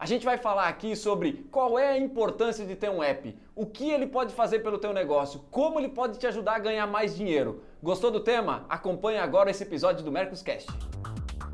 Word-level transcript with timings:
A 0.00 0.06
gente 0.06 0.24
vai 0.24 0.38
falar 0.38 0.66
aqui 0.66 0.96
sobre 0.96 1.46
qual 1.50 1.78
é 1.78 1.90
a 1.90 1.98
importância 1.98 2.64
de 2.64 2.74
ter 2.74 2.88
um 2.88 3.02
app, 3.02 3.38
o 3.54 3.66
que 3.66 3.90
ele 3.90 4.06
pode 4.06 4.32
fazer 4.32 4.60
pelo 4.60 4.78
teu 4.78 4.94
negócio, 4.94 5.44
como 5.50 5.78
ele 5.78 5.90
pode 5.90 6.18
te 6.18 6.26
ajudar 6.26 6.54
a 6.54 6.58
ganhar 6.58 6.86
mais 6.86 7.14
dinheiro. 7.14 7.62
Gostou 7.82 8.10
do 8.10 8.20
tema? 8.20 8.64
Acompanhe 8.66 9.18
agora 9.18 9.50
esse 9.50 9.62
episódio 9.62 10.02
do 10.02 10.10
Mercoscast. 10.10 10.70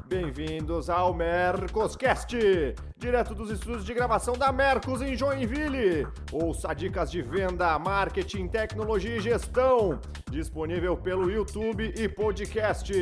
Bem-vindos 0.07 0.89
ao 0.89 1.13
Mercoscast, 1.13 2.37
direto 2.97 3.35
dos 3.35 3.51
estúdios 3.51 3.85
de 3.85 3.93
gravação 3.93 4.35
da 4.35 4.53
Mercos 4.53 5.03
em 5.03 5.17
Joinville. 5.17 6.07
Ouça 6.31 6.73
dicas 6.73 7.11
de 7.11 7.23
venda, 7.23 7.77
marketing, 7.81 8.47
tecnologia 8.47 9.17
e 9.17 9.21
gestão, 9.21 9.99
disponível 10.31 10.97
pelo 10.97 11.29
YouTube 11.29 11.93
e 11.99 12.09
podcast. 12.09 12.93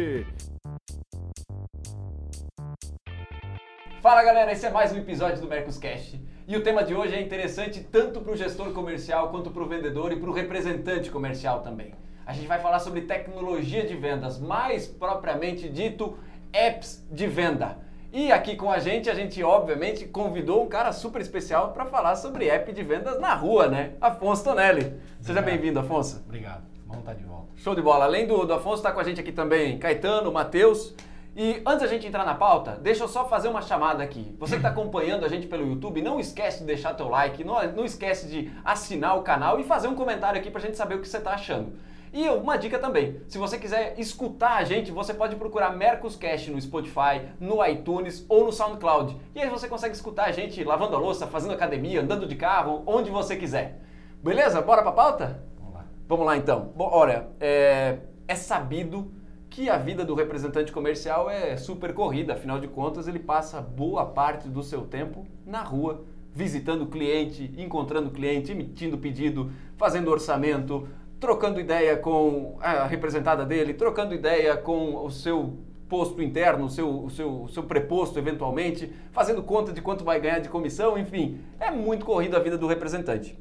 Fala 4.05 4.23
galera, 4.23 4.53
esse 4.53 4.67
é 4.67 4.71
mais 4.71 4.93
um 4.93 4.99
episódio 4.99 5.41
do 5.41 5.49
Mercoscast. 5.49 6.23
E 6.47 6.55
o 6.55 6.63
tema 6.63 6.85
de 6.85 6.95
hoje 6.95 7.15
é 7.15 7.23
interessante 7.23 7.81
tanto 7.81 8.21
para 8.21 8.35
o 8.35 8.37
gestor 8.37 8.71
comercial 8.73 9.31
quanto 9.31 9.51
para 9.51 9.63
o 9.63 9.67
vendedor 9.67 10.13
e 10.13 10.17
para 10.17 10.29
o 10.29 10.33
representante 10.35 11.11
comercial 11.11 11.61
também. 11.61 11.95
A 12.27 12.35
gente 12.35 12.47
vai 12.47 12.61
falar 12.61 12.81
sobre 12.81 13.01
tecnologia 13.01 13.83
de 13.87 13.97
vendas, 13.97 14.39
mais 14.39 14.87
propriamente 14.87 15.71
dito, 15.71 16.19
apps 16.53 17.03
de 17.11 17.27
venda. 17.27 17.79
E 18.13 18.31
aqui 18.31 18.57
com 18.57 18.71
a 18.71 18.79
gente, 18.79 19.09
a 19.09 19.15
gente 19.15 19.43
obviamente 19.43 20.05
convidou 20.05 20.63
um 20.63 20.69
cara 20.69 20.93
super 20.93 21.23
especial 21.23 21.73
para 21.73 21.87
falar 21.87 22.17
sobre 22.17 22.51
app 22.51 22.71
de 22.75 22.83
vendas 22.83 23.19
na 23.19 23.33
rua, 23.33 23.69
né? 23.69 23.95
Afonso 24.03 24.45
Tonelli. 24.45 25.01
Seja 25.23 25.41
bem-vindo, 25.41 25.81
Afonso. 25.81 26.23
Obrigado. 26.27 26.63
Vamos 26.87 27.05
estar 27.05 27.15
de 27.15 27.25
volta. 27.25 27.49
Show 27.57 27.75
de 27.75 27.81
bola. 27.81 28.05
Além 28.05 28.27
do, 28.27 28.45
do 28.45 28.53
Afonso, 28.53 28.77
está 28.77 28.93
com 28.93 29.01
a 29.01 29.05
gente 29.05 29.19
aqui 29.19 29.33
também 29.33 29.79
Caetano, 29.79 30.31
Matheus. 30.31 30.95
E 31.37 31.61
antes 31.67 31.81
da 31.81 31.89
gente 31.89 32.07
entrar 32.07 32.25
na 32.25 32.35
pauta, 32.35 32.79
deixa 32.81 33.03
eu 33.03 33.09
só 33.09 33.29
fazer 33.29 33.49
uma 33.49 33.61
chamada 33.61 34.03
aqui. 34.05 34.35
Você 34.39 34.53
que 34.53 34.59
está 34.59 34.69
acompanhando 34.69 35.25
a 35.25 35.29
gente 35.29 35.49
pelo 35.49 35.67
YouTube, 35.67 36.01
não 36.01 36.21
esquece 36.21 36.61
de 36.61 36.67
deixar 36.67 36.95
teu 36.95 37.09
like, 37.09 37.43
não, 37.43 37.61
não 37.73 37.85
esquece 37.85 38.29
de 38.29 38.53
assinar 38.65 39.19
o 39.19 39.23
canal 39.23 39.59
e 39.59 39.65
fazer 39.65 39.89
um 39.89 39.97
comentário 39.97 40.39
aqui 40.39 40.49
para 40.49 40.61
a 40.61 40.65
gente 40.65 40.77
saber 40.77 40.95
o 40.95 41.01
que 41.01 41.09
você 41.09 41.19
está 41.19 41.33
achando. 41.33 41.73
E 42.13 42.29
uma 42.29 42.57
dica 42.57 42.79
também, 42.79 43.21
se 43.27 43.37
você 43.37 43.59
quiser 43.59 43.99
escutar 43.99 44.59
a 44.59 44.63
gente, 44.63 44.93
você 44.93 45.13
pode 45.13 45.35
procurar 45.35 45.77
Mercoscast 45.77 46.49
no 46.53 46.61
Spotify, 46.61 47.23
no 47.41 47.67
iTunes 47.67 48.25
ou 48.29 48.45
no 48.45 48.53
SoundCloud. 48.53 49.17
E 49.35 49.41
aí 49.41 49.49
você 49.51 49.67
consegue 49.67 49.97
escutar 49.97 50.27
a 50.27 50.31
gente 50.31 50.63
lavando 50.63 50.95
a 50.95 50.99
louça, 51.01 51.27
fazendo 51.27 51.55
academia, 51.55 52.01
andando 52.01 52.29
de 52.29 52.37
carro, 52.37 52.85
onde 52.87 53.11
você 53.11 53.35
quiser. 53.35 53.81
Beleza? 54.23 54.63
Bora 54.63 54.83
pra 54.83 54.93
pauta? 54.93 55.43
Vamos 55.59 55.75
lá. 55.75 55.85
Vamos 56.07 56.27
lá 56.27 56.37
então. 56.37 56.73
Bom, 56.77 56.89
olha, 56.93 57.27
é, 57.41 57.99
é 58.29 58.37
sabido 58.37 59.13
que 59.55 59.71
a 59.71 59.79
vida 59.79 60.05
do 60.05 60.17
representante 60.17 60.73
comercial 60.73 61.31
é 61.31 61.57
super 61.57 61.95
corrida, 61.95 62.33
afinal 62.33 62.59
de 62.59 62.67
contas, 62.67 63.07
ele 63.07 63.21
passa 63.21 63.61
boa 63.61 64.05
parte 64.05 64.49
do 64.49 64.65
seu 64.65 64.81
tempo 64.81 65.25
na 65.47 65.63
rua, 65.63 66.05
visitando 66.33 66.89
cliente, 66.89 67.55
encontrando 67.57 68.11
cliente, 68.11 68.51
emitindo 68.51 68.99
pedido, 68.99 69.53
fazendo 69.77 70.11
orçamento, 70.11 70.89
trocando 71.21 71.61
ideia 71.61 71.97
com 71.97 72.59
a 72.61 72.85
representada 72.85 73.47
dele, 73.47 73.75
trocando 73.75 74.13
ideia 74.13 74.57
com 74.57 75.05
o 75.05 75.09
seu 75.09 75.57
posto 75.89 76.21
interno, 76.21 76.65
o 76.65 76.71
seu, 76.71 77.05
o 77.05 77.09
seu, 77.09 77.43
o 77.45 77.49
seu 77.49 77.63
preposto 77.63 78.19
eventualmente, 78.19 78.93
fazendo 79.13 79.41
conta 79.41 79.73
de 79.73 79.81
quanto 79.81 80.03
vai 80.03 80.19
ganhar 80.19 80.41
de 80.41 80.49
comissão, 80.49 80.99
enfim, 80.99 81.39
é 81.61 81.71
muito 81.71 82.05
corrida 82.05 82.39
a 82.39 82.41
vida 82.41 82.59
do 82.59 82.67
representante. 82.67 83.39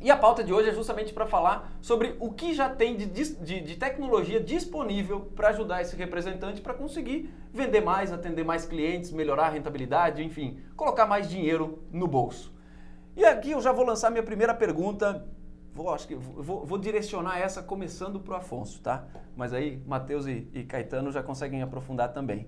E 0.00 0.12
a 0.12 0.16
pauta 0.16 0.44
de 0.44 0.52
hoje 0.52 0.68
é 0.68 0.72
justamente 0.72 1.12
para 1.12 1.26
falar 1.26 1.72
sobre 1.82 2.16
o 2.20 2.30
que 2.30 2.54
já 2.54 2.68
tem 2.68 2.96
de, 2.96 3.06
de, 3.06 3.60
de 3.60 3.76
tecnologia 3.76 4.38
disponível 4.38 5.22
para 5.34 5.48
ajudar 5.48 5.82
esse 5.82 5.96
representante 5.96 6.60
para 6.60 6.72
conseguir 6.72 7.34
vender 7.52 7.80
mais, 7.80 8.12
atender 8.12 8.44
mais 8.44 8.64
clientes, 8.64 9.10
melhorar 9.10 9.46
a 9.46 9.50
rentabilidade, 9.50 10.22
enfim, 10.22 10.60
colocar 10.76 11.04
mais 11.04 11.28
dinheiro 11.28 11.82
no 11.90 12.06
bolso. 12.06 12.54
E 13.16 13.24
aqui 13.24 13.50
eu 13.50 13.60
já 13.60 13.72
vou 13.72 13.84
lançar 13.84 14.10
minha 14.10 14.22
primeira 14.22 14.54
pergunta. 14.54 15.26
Vou, 15.74 15.90
acho 15.90 16.06
que 16.06 16.14
vou, 16.14 16.64
vou 16.64 16.78
direcionar 16.78 17.40
essa 17.40 17.60
começando 17.60 18.20
para 18.20 18.34
o 18.34 18.36
Afonso, 18.36 18.80
tá? 18.80 19.04
Mas 19.34 19.52
aí 19.52 19.82
Matheus 19.84 20.26
e, 20.26 20.48
e 20.52 20.62
Caetano 20.62 21.10
já 21.10 21.24
conseguem 21.24 21.60
aprofundar 21.60 22.12
também. 22.12 22.46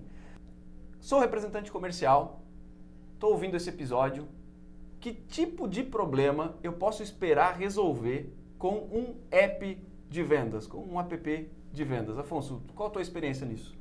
Sou 1.01 1.19
representante 1.19 1.69
comercial, 1.69 2.41
estou 3.15 3.31
ouvindo 3.31 3.57
esse 3.57 3.67
episódio, 3.67 4.29
que 5.01 5.11
tipo 5.11 5.67
de 5.67 5.83
problema 5.83 6.53
eu 6.63 6.73
posso 6.73 7.01
esperar 7.01 7.57
resolver 7.57 8.31
com 8.57 8.75
um 8.91 9.15
app 9.31 9.77
de 10.07 10.23
vendas, 10.23 10.67
com 10.67 10.77
um 10.77 10.99
app 10.99 11.49
de 11.73 11.83
vendas? 11.83 12.17
Afonso, 12.19 12.61
qual 12.75 12.89
a 12.89 12.91
tua 12.91 13.01
experiência 13.01 13.45
nisso? 13.45 13.75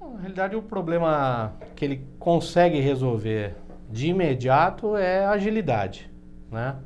Na 0.00 0.18
realidade, 0.18 0.56
o 0.56 0.62
problema 0.62 1.54
que 1.76 1.84
ele 1.84 2.04
consegue 2.18 2.80
resolver 2.80 3.54
de 3.88 4.08
imediato 4.08 4.96
é 4.96 5.24
agilidade, 5.26 6.10
né? 6.50 6.76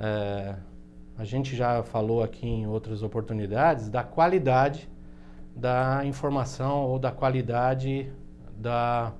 É, 0.00 0.56
a 1.16 1.24
gente 1.24 1.54
já 1.54 1.82
falou 1.82 2.22
aqui 2.22 2.48
em 2.48 2.66
outras 2.66 3.02
oportunidades 3.02 3.88
da 3.88 4.02
qualidade 4.02 4.88
da 5.54 6.02
informação 6.04 6.86
ou 6.86 6.98
da 6.98 7.12
qualidade 7.12 8.10
da 8.56 9.12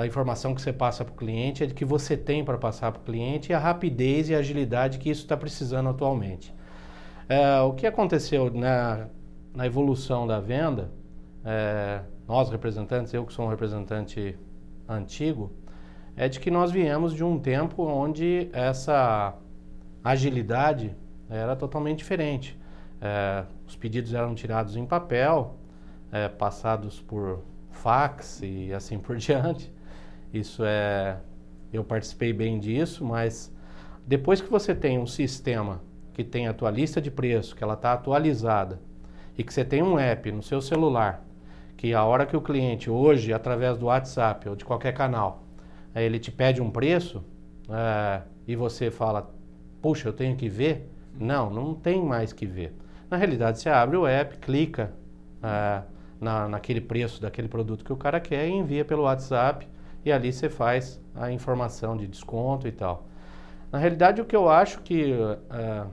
da 0.00 0.06
informação 0.06 0.54
que 0.54 0.62
você 0.62 0.72
passa 0.72 1.04
para 1.04 1.12
o 1.12 1.16
cliente, 1.16 1.62
é 1.62 1.66
de 1.66 1.74
que 1.74 1.84
você 1.84 2.16
tem 2.16 2.42
para 2.42 2.56
passar 2.56 2.90
para 2.90 3.02
o 3.02 3.04
cliente 3.04 3.52
e 3.52 3.54
a 3.54 3.58
rapidez 3.58 4.30
e 4.30 4.34
a 4.34 4.38
agilidade 4.38 4.98
que 4.98 5.10
isso 5.10 5.22
está 5.22 5.36
precisando 5.36 5.90
atualmente. 5.90 6.54
É, 7.28 7.60
o 7.60 7.74
que 7.74 7.86
aconteceu 7.86 8.50
na, 8.50 9.08
na 9.54 9.66
evolução 9.66 10.26
da 10.26 10.40
venda, 10.40 10.90
é, 11.44 12.00
nós 12.26 12.48
representantes, 12.48 13.12
eu 13.12 13.26
que 13.26 13.32
sou 13.32 13.44
um 13.44 13.48
representante 13.48 14.38
antigo, 14.88 15.52
é 16.16 16.28
de 16.28 16.40
que 16.40 16.50
nós 16.50 16.70
viemos 16.70 17.14
de 17.14 17.22
um 17.22 17.38
tempo 17.38 17.84
onde 17.84 18.48
essa 18.54 19.34
agilidade 20.02 20.96
era 21.28 21.54
totalmente 21.54 21.98
diferente. 21.98 22.58
É, 23.02 23.44
os 23.66 23.76
pedidos 23.76 24.14
eram 24.14 24.34
tirados 24.34 24.76
em 24.76 24.86
papel, 24.86 25.56
é, 26.10 26.26
passados 26.26 27.02
por 27.02 27.42
fax 27.70 28.40
e 28.42 28.72
assim 28.72 28.98
por 28.98 29.16
diante. 29.18 29.70
Isso 30.32 30.62
é. 30.64 31.18
Eu 31.72 31.84
participei 31.84 32.32
bem 32.32 32.58
disso, 32.58 33.04
mas 33.04 33.52
depois 34.06 34.40
que 34.40 34.50
você 34.50 34.74
tem 34.74 34.98
um 34.98 35.06
sistema 35.06 35.80
que 36.12 36.24
tem 36.24 36.48
a 36.48 36.52
tua 36.52 36.70
lista 36.70 37.00
de 37.00 37.10
preço, 37.10 37.54
que 37.54 37.62
ela 37.62 37.74
está 37.74 37.92
atualizada, 37.92 38.80
e 39.38 39.44
que 39.44 39.54
você 39.54 39.64
tem 39.64 39.82
um 39.82 39.98
app 39.98 40.30
no 40.32 40.42
seu 40.42 40.60
celular, 40.60 41.24
que 41.76 41.94
a 41.94 42.04
hora 42.04 42.26
que 42.26 42.36
o 42.36 42.40
cliente, 42.40 42.90
hoje, 42.90 43.32
através 43.32 43.78
do 43.78 43.86
WhatsApp 43.86 44.48
ou 44.48 44.56
de 44.56 44.64
qualquer 44.64 44.92
canal, 44.92 45.44
ele 45.94 46.18
te 46.18 46.30
pede 46.30 46.60
um 46.60 46.70
preço 46.70 47.24
é, 47.68 48.22
e 48.46 48.54
você 48.54 48.90
fala, 48.90 49.32
puxa, 49.80 50.08
eu 50.08 50.12
tenho 50.12 50.36
que 50.36 50.48
ver? 50.48 50.90
Não, 51.18 51.48
não 51.48 51.74
tem 51.74 52.04
mais 52.04 52.32
que 52.32 52.46
ver. 52.46 52.74
Na 53.08 53.16
realidade, 53.16 53.60
você 53.60 53.68
abre 53.68 53.96
o 53.96 54.06
app, 54.06 54.38
clica 54.38 54.92
é, 55.42 55.82
na, 56.20 56.48
naquele 56.48 56.80
preço 56.80 57.22
daquele 57.22 57.48
produto 57.48 57.84
que 57.84 57.92
o 57.92 57.96
cara 57.96 58.20
quer 58.20 58.46
e 58.48 58.52
envia 58.52 58.84
pelo 58.84 59.04
WhatsApp 59.04 59.66
e 60.04 60.12
ali 60.12 60.32
você 60.32 60.48
faz 60.48 61.00
a 61.14 61.30
informação 61.30 61.96
de 61.96 62.06
desconto 62.06 62.66
e 62.66 62.72
tal. 62.72 63.06
Na 63.70 63.78
realidade, 63.78 64.20
o 64.20 64.24
que 64.24 64.34
eu 64.34 64.48
acho 64.48 64.80
que 64.80 65.14
é, 65.50 65.84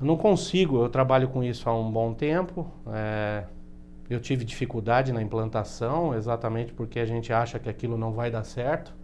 não 0.00 0.16
consigo, 0.16 0.82
eu 0.82 0.88
trabalho 0.88 1.28
com 1.28 1.42
isso 1.42 1.68
há 1.68 1.74
um 1.74 1.90
bom 1.90 2.12
tempo. 2.14 2.66
É, 2.92 3.44
eu 4.08 4.20
tive 4.20 4.44
dificuldade 4.44 5.12
na 5.12 5.22
implantação, 5.22 6.14
exatamente 6.14 6.72
porque 6.72 6.98
a 6.98 7.06
gente 7.06 7.32
acha 7.32 7.58
que 7.58 7.68
aquilo 7.68 7.96
não 7.96 8.12
vai 8.12 8.30
dar 8.30 8.44
certo. 8.44 8.94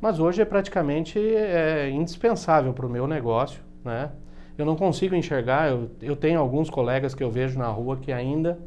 Mas 0.00 0.18
hoje 0.18 0.42
é 0.42 0.44
praticamente 0.44 1.18
é, 1.18 1.88
indispensável 1.90 2.72
para 2.72 2.86
o 2.86 2.88
meu 2.88 3.06
negócio, 3.06 3.62
né? 3.84 4.10
Eu 4.58 4.64
não 4.64 4.76
consigo 4.76 5.14
enxergar, 5.14 5.68
eu, 5.68 5.90
eu 6.00 6.16
tenho 6.16 6.40
alguns 6.40 6.70
colegas 6.70 7.14
que 7.14 7.22
eu 7.22 7.30
vejo 7.30 7.58
na 7.58 7.68
rua 7.68 7.96
que 7.96 8.10
ainda 8.10 8.58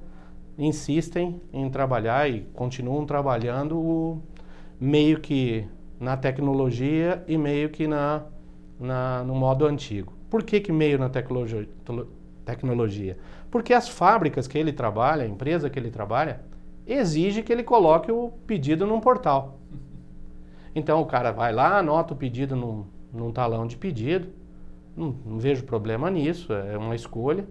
insistem 0.59 1.42
em 1.53 1.70
trabalhar 1.70 2.30
e 2.30 2.42
continuam 2.53 3.06
trabalhando 3.06 4.22
meio 4.80 5.20
que 5.22 5.66
na 5.97 6.17
tecnologia 6.17 7.23
e 7.28 7.38
meio 7.38 7.70
que 7.70 7.88
na, 7.88 8.23
na, 8.78 9.23
no 9.23 9.34
modo 9.34 9.66
antigo. 9.66 10.14
Por 10.29 10.44
que, 10.44 10.59
que 10.59 10.72
meio 10.72 11.00
na 11.00 11.09
tecnologia? 11.09 11.67
tecnologia? 12.46 13.17
Porque 13.50 13.73
as 13.73 13.88
fábricas 13.88 14.47
que 14.47 14.58
ele 14.58 14.73
trabalha, 14.73 15.23
a 15.23 15.28
empresa 15.28 15.70
que 15.70 15.79
ele 15.79 15.90
trabalha, 15.90 16.41
exige 16.85 17.41
que 17.41 17.53
ele 17.53 17.64
coloque 17.64 18.11
o 18.11 18.32
pedido 18.46 18.85
num 18.85 19.00
portal. 19.00 19.59
Então 20.76 21.02
o 21.02 21.06
cara 21.06 21.32
vai 21.32 21.53
lá, 21.53 21.78
anota 21.78 22.14
o 22.14 22.17
pedido 22.17 22.56
num, 22.56 22.85
num 23.14 23.32
talão 23.32 23.66
de 23.66 23.78
pedido, 23.78 24.28
não, 24.96 25.16
não 25.26 25.40
vejo 25.40 25.64
problema 25.64 26.09
nisso, 26.11 26.52
é 26.52 26.78
uma 26.78 26.96
escolha, 26.96 27.47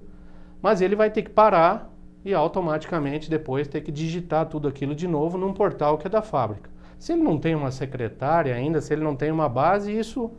mas 0.60 0.80
ele 0.80 0.94
vai 0.94 1.10
ter 1.10 1.22
que 1.22 1.30
parar 1.30 1.90
e 2.24 2.34
automaticamente 2.34 3.30
depois 3.30 3.68
ter 3.68 3.80
que 3.80 3.92
digitar 3.92 4.46
tudo 4.46 4.68
aquilo 4.68 4.94
de 4.94 5.06
novo 5.06 5.38
num 5.38 5.52
portal 5.52 5.96
que 5.96 6.06
é 6.06 6.10
da 6.10 6.22
fábrica. 6.22 6.70
Se 6.98 7.12
ele 7.12 7.22
não 7.22 7.38
tem 7.38 7.54
uma 7.54 7.70
secretária 7.70 8.54
ainda, 8.54 8.80
se 8.80 8.92
ele 8.92 9.04
não 9.04 9.14
tem 9.14 9.30
uma 9.30 9.48
base, 9.48 9.96
isso 9.96 10.30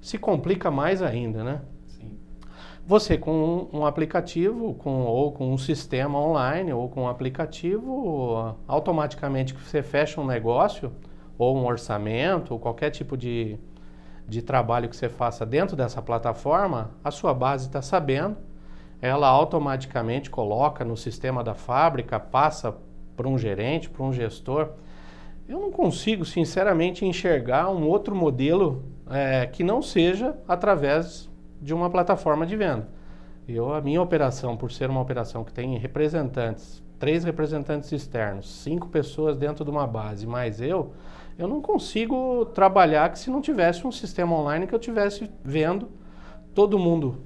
se 0.00 0.18
complica 0.18 0.70
mais 0.70 1.00
ainda, 1.00 1.42
né? 1.42 1.62
Sim. 1.86 2.18
Você 2.84 3.16
com 3.16 3.68
um, 3.72 3.78
um 3.80 3.86
aplicativo, 3.86 4.74
com, 4.74 5.04
ou 5.04 5.32
com 5.32 5.52
um 5.52 5.58
sistema 5.58 6.20
online, 6.20 6.72
ou 6.72 6.88
com 6.88 7.04
um 7.04 7.08
aplicativo, 7.08 8.54
automaticamente 8.68 9.54
que 9.54 9.60
você 9.60 9.82
fecha 9.82 10.20
um 10.20 10.26
negócio, 10.26 10.92
ou 11.38 11.56
um 11.56 11.64
orçamento, 11.64 12.52
ou 12.52 12.60
qualquer 12.60 12.90
tipo 12.90 13.16
de, 13.16 13.58
de 14.28 14.42
trabalho 14.42 14.88
que 14.88 14.96
você 14.96 15.08
faça 15.08 15.46
dentro 15.46 15.74
dessa 15.74 16.02
plataforma, 16.02 16.90
a 17.02 17.10
sua 17.10 17.32
base 17.32 17.66
está 17.66 17.80
sabendo, 17.80 18.36
ela 19.00 19.28
automaticamente 19.28 20.30
coloca 20.30 20.84
no 20.84 20.96
sistema 20.96 21.44
da 21.44 21.54
fábrica, 21.54 22.18
passa 22.18 22.74
para 23.16 23.28
um 23.28 23.38
gerente, 23.38 23.90
para 23.90 24.02
um 24.02 24.12
gestor. 24.12 24.70
Eu 25.48 25.60
não 25.60 25.70
consigo, 25.70 26.24
sinceramente, 26.24 27.04
enxergar 27.04 27.70
um 27.70 27.86
outro 27.86 28.14
modelo 28.14 28.84
é, 29.08 29.46
que 29.46 29.62
não 29.62 29.80
seja 29.80 30.36
através 30.48 31.30
de 31.60 31.72
uma 31.72 31.88
plataforma 31.88 32.46
de 32.46 32.56
venda. 32.56 32.88
Eu, 33.48 33.72
a 33.72 33.80
minha 33.80 34.02
operação, 34.02 34.56
por 34.56 34.72
ser 34.72 34.90
uma 34.90 35.00
operação 35.00 35.44
que 35.44 35.52
tem 35.52 35.78
representantes, 35.78 36.82
três 36.98 37.22
representantes 37.22 37.92
externos, 37.92 38.62
cinco 38.62 38.88
pessoas 38.88 39.36
dentro 39.36 39.64
de 39.64 39.70
uma 39.70 39.86
base, 39.86 40.26
mais 40.26 40.60
eu, 40.60 40.92
eu 41.38 41.46
não 41.46 41.60
consigo 41.60 42.46
trabalhar 42.46 43.08
que 43.10 43.18
se 43.18 43.30
não 43.30 43.40
tivesse 43.40 43.86
um 43.86 43.92
sistema 43.92 44.34
online 44.34 44.66
que 44.66 44.74
eu 44.74 44.78
tivesse 44.78 45.30
vendo 45.44 45.88
todo 46.54 46.78
mundo 46.78 47.25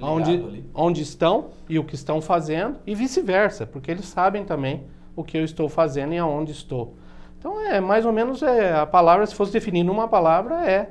onde, 0.00 0.64
onde 0.74 1.02
estão 1.02 1.50
e 1.68 1.78
o 1.78 1.84
que 1.84 1.94
estão 1.94 2.20
fazendo 2.20 2.78
e 2.86 2.94
vice-versa, 2.94 3.66
porque 3.66 3.90
eles 3.90 4.06
sabem 4.06 4.44
também 4.44 4.84
o 5.14 5.24
que 5.24 5.36
eu 5.36 5.44
estou 5.44 5.68
fazendo 5.68 6.14
e 6.14 6.18
aonde 6.18 6.52
estou. 6.52 6.94
Então 7.38 7.60
é 7.60 7.80
mais 7.80 8.04
ou 8.04 8.12
menos 8.12 8.42
é, 8.42 8.74
a 8.74 8.86
palavra, 8.86 9.26
se 9.26 9.34
fosse 9.34 9.52
definir 9.52 9.84
numa 9.84 10.08
palavra, 10.08 10.68
é, 10.68 10.90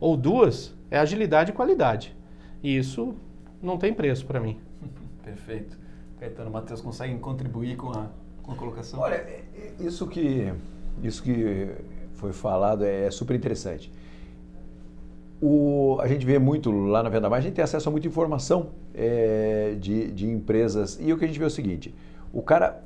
ou 0.00 0.16
duas, 0.16 0.74
é 0.90 0.98
agilidade 0.98 1.50
e 1.50 1.54
qualidade. 1.54 2.16
E 2.62 2.76
isso 2.76 3.14
não 3.62 3.76
tem 3.76 3.92
preço 3.92 4.26
para 4.26 4.40
mim. 4.40 4.58
Perfeito. 5.24 5.78
Caetano, 6.18 6.50
Matheus, 6.50 6.80
conseguem 6.80 7.18
contribuir 7.18 7.76
com 7.76 7.90
a, 7.90 8.08
com 8.42 8.52
a 8.52 8.54
colocação? 8.56 9.00
Olha, 9.00 9.14
é, 9.14 9.44
é, 9.54 9.72
isso 9.80 10.06
que, 10.06 10.52
isso 11.02 11.22
que 11.22 11.68
foi 12.14 12.32
falado 12.32 12.84
é 12.84 13.10
super 13.10 13.36
interessante. 13.36 13.92
O, 15.40 15.98
a 16.00 16.08
gente 16.08 16.26
vê 16.26 16.38
muito 16.38 16.70
lá 16.70 17.02
na 17.02 17.08
Venda 17.08 17.30
Mais, 17.30 17.44
a 17.44 17.46
gente 17.46 17.54
tem 17.54 17.64
acesso 17.64 17.88
a 17.88 17.92
muita 17.92 18.08
informação 18.08 18.70
é, 18.94 19.76
de, 19.78 20.10
de 20.10 20.26
empresas. 20.26 20.98
E 21.00 21.12
o 21.12 21.18
que 21.18 21.24
a 21.24 21.28
gente 21.28 21.38
vê 21.38 21.44
é 21.44 21.48
o 21.48 21.50
seguinte: 21.50 21.94
o 22.32 22.42
cara 22.42 22.82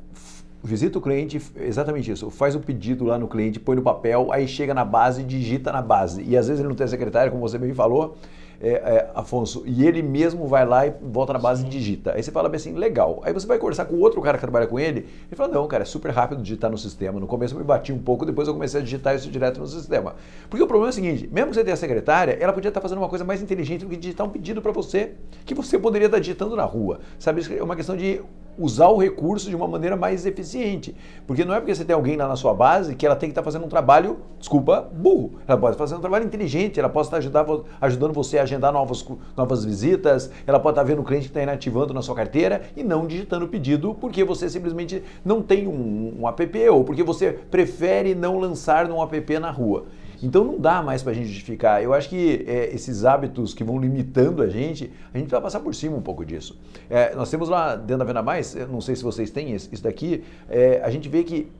visita 0.63 0.99
o 0.99 1.03
cliente, 1.03 1.41
exatamente 1.57 2.11
isso, 2.11 2.31
faz 2.31 2.55
o 2.55 2.61
pedido 2.61 3.05
lá 3.05 3.19
no 3.19 3.27
cliente, 3.27 3.59
põe 3.59 3.75
no 3.75 3.83
papel, 3.83 4.31
aí 4.31 4.47
chega 4.47 4.73
na 4.73 4.85
base, 4.85 5.23
digita 5.23 5.73
na 5.73 5.83
base. 5.83 6.23
E 6.23 6.37
às 6.37 6.47
vezes 6.47 6.61
ele 6.61 6.69
não 6.69 6.77
tem 6.77 6.87
secretário, 6.87 7.33
como 7.33 7.43
você 7.43 7.59
bem 7.59 7.75
falou, 7.75 8.17
é, 8.63 8.69
é, 8.69 9.11
Afonso, 9.13 9.65
e 9.67 9.85
ele 9.85 10.01
mesmo 10.03 10.47
vai 10.47 10.65
lá 10.65 10.87
e 10.87 10.95
volta 11.03 11.33
na 11.33 11.39
base 11.41 11.63
Sim. 11.63 11.67
e 11.67 11.71
digita. 11.71 12.13
Aí 12.15 12.23
você 12.23 12.31
fala 12.31 12.49
bem 12.49 12.57
assim, 12.57 12.73
legal. 12.75 13.21
Aí 13.25 13.33
você 13.33 13.45
vai 13.45 13.59
conversar 13.59 13.87
com 13.87 13.97
outro 13.97 14.23
cara 14.23 14.39
que 14.39 14.43
trabalha 14.43 14.69
com 14.69 14.79
ele, 14.79 15.01
ele 15.01 15.37
fala, 15.37 15.53
não, 15.53 15.67
cara, 15.67 15.83
é 15.83 15.85
super 15.85 16.13
rápido 16.13 16.41
digitar 16.41 16.71
no 16.71 16.79
sistema. 16.79 17.19
No 17.19 17.27
começo 17.27 17.55
eu 17.55 17.59
me 17.59 17.65
bati 17.65 17.93
um 17.93 17.99
pouco, 17.99 18.25
depois 18.25 18.47
eu 18.47 18.55
comecei 18.55 18.81
a 18.81 18.85
digitar 18.85 19.17
isso 19.17 19.29
direto 19.29 19.59
no 19.59 19.67
sistema. 19.67 20.15
Porque 20.49 20.63
o 20.63 20.67
problema 20.69 20.89
é 20.89 20.93
o 20.93 20.95
seguinte, 20.95 21.29
mesmo 21.33 21.51
que 21.51 21.57
você 21.57 21.65
tenha 21.65 21.75
a 21.75 21.77
secretária, 21.77 22.39
ela 22.41 22.53
podia 22.53 22.69
estar 22.69 22.81
fazendo 22.81 22.99
uma 22.99 23.09
coisa 23.09 23.25
mais 23.25 23.43
inteligente 23.43 23.85
do 23.85 23.91
que 23.91 23.97
digitar 23.97 24.25
um 24.25 24.31
pedido 24.31 24.63
para 24.63 24.71
você, 24.71 25.15
que 25.45 25.55
você 25.55 25.77
poderia 25.77 26.07
estar 26.07 26.21
digitando 26.21 26.55
na 26.55 26.65
rua. 26.65 27.01
Sabe, 27.19 27.43
é 27.59 27.63
uma 27.63 27.75
questão 27.75 27.97
de 27.97 28.21
usar 28.59 28.89
o 28.89 28.99
recurso 28.99 29.49
de 29.49 29.57
uma 29.57 29.67
maneira 29.67 29.97
mais 29.97 30.27
eficiente. 30.27 30.95
Porque 31.27 31.45
não 31.45 31.55
é 31.55 31.61
porque 31.61 31.75
você 31.75 31.85
tem 31.85 31.95
alguém 31.95 32.17
lá 32.17 32.29
na 32.29 32.37
sua 32.37 32.55
base 32.55 32.95
que 32.95 33.07
ela 33.07 33.17
tem 33.17 33.29
que 33.29 33.33
estar 33.33 33.43
fazendo 33.43 33.65
um 33.65 33.69
trabalho, 33.69 34.19
desculpa, 34.39 34.89
burro. 34.93 35.33
Ela 35.47 35.59
pode 35.59 35.77
fazer 35.77 35.95
um 35.95 36.01
trabalho 36.01 36.25
inteligente, 36.25 36.79
ela 36.79 36.89
pode 36.89 37.07
estar 37.07 37.19
ajudando, 37.19 37.65
ajudando 37.81 38.13
você 38.13 38.39
a 38.39 38.43
agendar 38.43 38.73
novos, 38.73 39.07
novas 39.37 39.65
visitas, 39.65 40.31
ela 40.47 40.61
pode 40.61 40.75
estar 40.75 40.83
vendo 40.83 41.01
o 41.01 41.05
cliente 41.05 41.25
que 41.25 41.31
está 41.31 41.43
inativando 41.43 41.95
na 41.95 42.03
sua 42.03 42.15
carteira 42.15 42.63
e 42.77 42.83
não 42.83 43.07
digitando 43.07 43.45
o 43.45 43.49
pedido 43.49 43.95
porque 43.95 44.25
você 44.25 44.49
simplesmente 44.49 45.03
não 45.25 45.43
tem 45.43 45.67
um, 45.67 46.21
um 46.21 46.29
app 46.29 46.69
ou 46.69 46.85
porque 46.85 47.03
você 47.03 47.33
prefere 47.33 48.15
não 48.15 48.39
lançar 48.39 48.89
num 48.89 49.03
app 49.03 49.39
na 49.39 49.51
rua. 49.51 49.85
Então 50.23 50.45
não 50.45 50.59
dá 50.59 50.81
mais 50.83 51.03
para 51.03 51.13
a 51.13 51.15
gente 51.15 51.27
justificar. 51.29 51.83
Eu 51.83 51.93
acho 51.93 52.09
que 52.09 52.45
é, 52.47 52.73
esses 52.73 53.05
hábitos 53.05 53.53
que 53.53 53.65
vão 53.65 53.79
limitando 53.79 54.43
a 54.43 54.49
gente, 54.49 54.93
a 55.13 55.19
gente 55.19 55.29
vai 55.29 55.41
passar 55.41 55.61
por 55.61 55.75
cima 55.75 55.97
um 55.97 56.03
pouco 56.03 56.25
disso. 56.25 56.59
É, 56.89 57.15
nós 57.15 57.29
temos 57.29 57.49
lá 57.49 57.75
dentro 57.75 57.99
da 57.99 58.05
Venda 58.05 58.23
Mais, 58.23 58.55
não 58.71 58.81
sei 58.81 58.95
se 58.95 59.03
vocês 59.03 59.31
têm 59.31 59.55
isso 59.55 59.83
daqui, 59.83 60.23
é, 60.49 60.81
a 60.85 60.91
gente 60.91 61.09
vê 61.09 61.25
que 61.25 61.51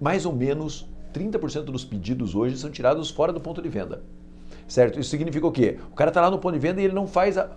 mais 0.00 0.24
ou 0.24 0.32
menos 0.32 0.88
30% 1.12 1.64
dos 1.64 1.84
pedidos 1.84 2.34
hoje 2.34 2.56
são 2.56 2.70
tirados 2.70 3.10
fora 3.10 3.32
do 3.32 3.40
ponto 3.40 3.60
de 3.60 3.68
venda. 3.68 4.02
Certo? 4.66 4.98
Isso 4.98 5.10
significa 5.10 5.46
o 5.46 5.52
quê? 5.52 5.78
O 5.92 5.94
cara 5.94 6.10
está 6.10 6.20
lá 6.20 6.30
no 6.30 6.38
ponto 6.38 6.54
de 6.54 6.58
venda 6.58 6.80
e 6.80 6.84
ele 6.84 6.94
não 6.94 7.06
faz 7.06 7.36
a, 7.36 7.50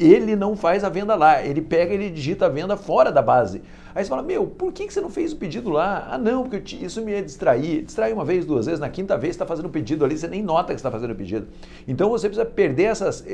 ele 0.00 0.34
não 0.34 0.56
faz 0.56 0.82
a 0.82 0.88
venda 0.88 1.14
lá, 1.14 1.44
ele 1.44 1.60
pega 1.60 1.94
e 1.94 2.10
digita 2.10 2.46
a 2.46 2.48
venda 2.48 2.76
fora 2.76 3.12
da 3.12 3.20
base. 3.20 3.62
Aí 3.94 4.04
você 4.04 4.08
fala, 4.08 4.22
meu, 4.22 4.46
por 4.46 4.72
que, 4.72 4.90
você 4.90 5.00
não 5.00 5.10
fez 5.10 5.32
o 5.32 5.36
pedido 5.36 5.68
lá? 5.68 6.08
Ah, 6.10 6.18
não, 6.18 6.48
porque 6.48 6.76
isso 6.76 7.02
me 7.02 7.12
ia 7.12 7.22
distrair. 7.22 7.82
Distrair 7.82 8.12
uma 8.12 8.24
vez, 8.24 8.46
duas 8.46 8.66
vezes, 8.66 8.80
na 8.80 8.88
quinta 8.88 9.18
vez 9.18 9.34
você 9.34 9.42
está 9.42 9.46
fazendo 9.46 9.66
o 9.66 9.70
pedido 9.70 10.04
ali, 10.04 10.16
você 10.16 10.28
nem 10.28 10.42
nota 10.42 10.72
que 10.72 10.78
está 10.78 10.90
fazendo 10.90 11.10
o 11.10 11.16
pedido. 11.16 11.48
Então 11.88 12.08
você 12.08 12.28
precisa 12.28 12.46
perder 12.46 12.84
essas. 12.84 13.24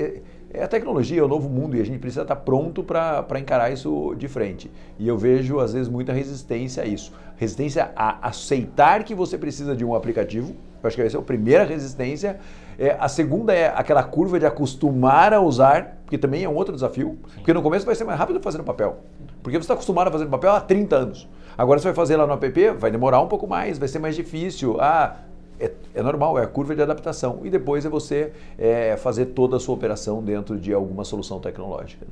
É, 0.52 0.62
a 0.62 0.68
tecnologia, 0.68 1.20
é 1.20 1.22
o 1.22 1.28
novo 1.28 1.48
mundo 1.48 1.76
e 1.76 1.80
a 1.80 1.84
gente 1.84 1.98
precisa 1.98 2.22
estar 2.22 2.36
pronto 2.36 2.82
para 2.82 3.38
encarar 3.38 3.70
isso 3.72 4.14
de 4.16 4.28
frente. 4.28 4.70
E 4.98 5.06
eu 5.06 5.18
vejo, 5.18 5.58
às 5.58 5.72
vezes, 5.72 5.88
muita 5.88 6.12
resistência 6.12 6.82
a 6.82 6.86
isso. 6.86 7.12
Resistência 7.36 7.90
a 7.96 8.28
aceitar 8.28 9.04
que 9.04 9.14
você 9.14 9.36
precisa 9.36 9.74
de 9.74 9.84
um 9.84 9.94
aplicativo. 9.94 10.54
Eu 10.82 10.86
acho 10.86 10.96
que 10.96 11.02
essa 11.02 11.16
é 11.16 11.20
a 11.20 11.22
primeira 11.22 11.64
resistência. 11.64 12.38
É, 12.78 12.96
a 12.98 13.08
segunda 13.08 13.52
é 13.52 13.68
aquela 13.68 14.02
curva 14.02 14.38
de 14.38 14.46
acostumar 14.46 15.32
a 15.34 15.40
usar, 15.40 15.98
porque 16.04 16.16
também 16.16 16.44
é 16.44 16.48
um 16.48 16.54
outro 16.54 16.74
desafio. 16.74 17.18
Porque 17.34 17.52
no 17.52 17.62
começo 17.62 17.84
vai 17.84 17.94
ser 17.94 18.04
mais 18.04 18.18
rápido 18.18 18.40
fazer 18.40 18.58
no 18.58 18.64
papel. 18.64 18.98
Porque 19.42 19.58
você 19.58 19.64
está 19.64 19.74
acostumado 19.74 20.08
a 20.08 20.10
fazer 20.10 20.24
no 20.24 20.30
papel 20.30 20.52
há 20.52 20.60
30 20.60 20.96
anos. 20.96 21.28
Agora 21.58 21.78
você 21.78 21.88
vai 21.88 21.94
fazer 21.94 22.16
lá 22.16 22.26
no 22.26 22.34
app, 22.34 22.70
vai 22.78 22.90
demorar 22.90 23.20
um 23.20 23.28
pouco 23.28 23.46
mais, 23.46 23.78
vai 23.78 23.88
ser 23.88 23.98
mais 23.98 24.14
difícil. 24.14 24.76
Ah, 24.78 25.16
é, 25.58 25.72
é, 25.94 26.02
normal, 26.02 26.38
é 26.38 26.42
a 26.42 26.46
curva 26.46 26.74
de 26.74 26.82
adaptação. 26.82 27.40
E 27.44 27.50
depois 27.50 27.84
é 27.84 27.88
você 27.88 28.32
é, 28.58 28.96
fazer 28.96 29.26
toda 29.26 29.56
a 29.56 29.60
sua 29.60 29.74
operação 29.74 30.22
dentro 30.22 30.58
de 30.58 30.72
alguma 30.72 31.04
solução 31.04 31.40
tecnológica. 31.40 32.06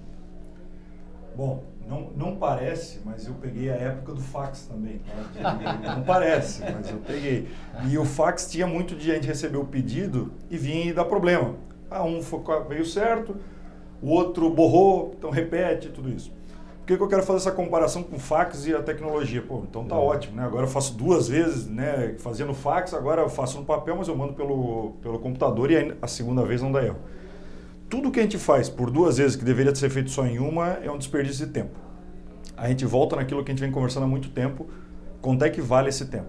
Bom, 1.36 1.62
não, 1.88 2.10
não 2.16 2.36
parece, 2.36 3.00
mas 3.04 3.26
eu 3.26 3.34
peguei 3.34 3.70
a 3.70 3.74
época 3.74 4.14
do 4.14 4.20
fax 4.20 4.66
também. 4.66 5.00
Tá? 5.40 5.58
Não 5.96 6.02
parece, 6.02 6.62
mas 6.62 6.90
eu 6.90 6.98
peguei. 6.98 7.48
E 7.90 7.98
o 7.98 8.04
fax 8.04 8.50
tinha 8.50 8.66
muito 8.66 8.94
de 8.94 9.04
gente 9.04 9.26
receber 9.26 9.58
o 9.58 9.64
pedido 9.64 10.32
e 10.50 10.56
vinha 10.56 10.86
e 10.86 10.92
dar 10.92 11.04
problema. 11.04 11.56
Ah, 11.90 12.02
um 12.02 12.20
veio 12.68 12.86
certo, 12.86 13.36
o 14.00 14.10
outro 14.10 14.48
borrou, 14.48 15.14
então 15.18 15.30
repete, 15.30 15.88
tudo 15.88 16.08
isso. 16.08 16.32
Por 16.84 16.88
que, 16.88 16.96
que 16.98 17.02
eu 17.02 17.08
quero 17.08 17.22
fazer 17.22 17.38
essa 17.38 17.50
comparação 17.50 18.02
com 18.02 18.16
o 18.16 18.18
fax 18.18 18.66
e 18.66 18.74
a 18.74 18.82
tecnologia? 18.82 19.40
Pô, 19.40 19.64
então 19.66 19.86
tá 19.86 19.94
é. 19.94 19.98
ótimo, 19.98 20.36
né? 20.36 20.44
Agora 20.44 20.64
eu 20.64 20.68
faço 20.68 20.92
duas 20.92 21.26
vezes, 21.26 21.66
né? 21.66 22.14
Fazendo 22.18 22.52
fax, 22.52 22.92
agora 22.92 23.22
eu 23.22 23.30
faço 23.30 23.58
no 23.58 23.64
papel, 23.64 23.96
mas 23.96 24.06
eu 24.06 24.14
mando 24.14 24.34
pelo, 24.34 24.92
pelo 25.00 25.18
computador 25.18 25.70
e 25.70 25.96
a 26.02 26.06
segunda 26.06 26.44
vez 26.44 26.60
não 26.60 26.70
dá 26.70 26.84
erro. 26.84 26.98
Tudo 27.88 28.10
que 28.10 28.20
a 28.20 28.22
gente 28.22 28.36
faz 28.36 28.68
por 28.68 28.90
duas 28.90 29.16
vezes 29.16 29.34
que 29.34 29.46
deveria 29.46 29.74
ser 29.74 29.88
feito 29.88 30.10
só 30.10 30.26
em 30.26 30.38
uma 30.38 30.72
é 30.84 30.90
um 30.90 30.98
desperdício 30.98 31.46
de 31.46 31.52
tempo. 31.54 31.72
A 32.54 32.68
gente 32.68 32.84
volta 32.84 33.16
naquilo 33.16 33.42
que 33.42 33.50
a 33.50 33.54
gente 33.54 33.62
vem 33.62 33.72
conversando 33.72 34.02
há 34.02 34.06
muito 34.06 34.28
tempo, 34.28 34.66
quanto 35.22 35.42
é 35.42 35.48
que 35.48 35.62
vale 35.62 35.88
esse 35.88 36.04
tempo? 36.04 36.28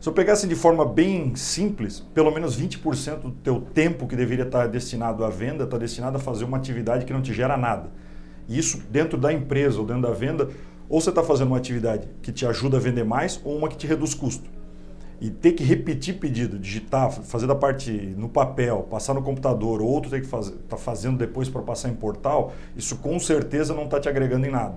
Se 0.00 0.08
eu 0.08 0.14
pegasse 0.14 0.48
de 0.48 0.54
forma 0.54 0.86
bem 0.86 1.36
simples, 1.36 2.00
pelo 2.00 2.30
menos 2.30 2.58
20% 2.58 3.20
do 3.20 3.30
teu 3.30 3.60
tempo 3.60 4.06
que 4.06 4.16
deveria 4.16 4.46
estar 4.46 4.68
destinado 4.68 5.22
à 5.22 5.28
venda 5.28 5.64
está 5.64 5.76
destinado 5.76 6.16
a 6.16 6.20
fazer 6.20 6.44
uma 6.44 6.56
atividade 6.56 7.04
que 7.04 7.12
não 7.12 7.20
te 7.20 7.34
gera 7.34 7.58
nada 7.58 7.90
isso 8.48 8.82
dentro 8.90 9.18
da 9.18 9.32
empresa 9.32 9.78
ou 9.80 9.86
dentro 9.86 10.02
da 10.02 10.12
venda, 10.12 10.48
ou 10.88 11.00
você 11.00 11.08
está 11.08 11.22
fazendo 11.22 11.48
uma 11.48 11.56
atividade 11.56 12.08
que 12.20 12.30
te 12.30 12.44
ajuda 12.44 12.76
a 12.76 12.80
vender 12.80 13.04
mais 13.04 13.40
ou 13.44 13.56
uma 13.56 13.68
que 13.68 13.76
te 13.76 13.86
reduz 13.86 14.14
custo. 14.14 14.50
E 15.20 15.30
ter 15.30 15.52
que 15.52 15.62
repetir 15.62 16.18
pedido, 16.18 16.58
digitar, 16.58 17.10
fazer 17.12 17.46
da 17.46 17.54
parte 17.54 17.92
no 17.92 18.28
papel, 18.28 18.86
passar 18.90 19.14
no 19.14 19.22
computador, 19.22 19.80
ou 19.80 19.88
outro 19.88 20.10
ter 20.10 20.20
que 20.20 20.26
estar 20.26 20.42
tá 20.68 20.76
fazendo 20.76 21.16
depois 21.16 21.48
para 21.48 21.62
passar 21.62 21.88
em 21.88 21.94
portal, 21.94 22.52
isso 22.76 22.96
com 22.96 23.18
certeza 23.20 23.72
não 23.72 23.84
está 23.84 24.00
te 24.00 24.08
agregando 24.08 24.46
em 24.46 24.50
nada. 24.50 24.74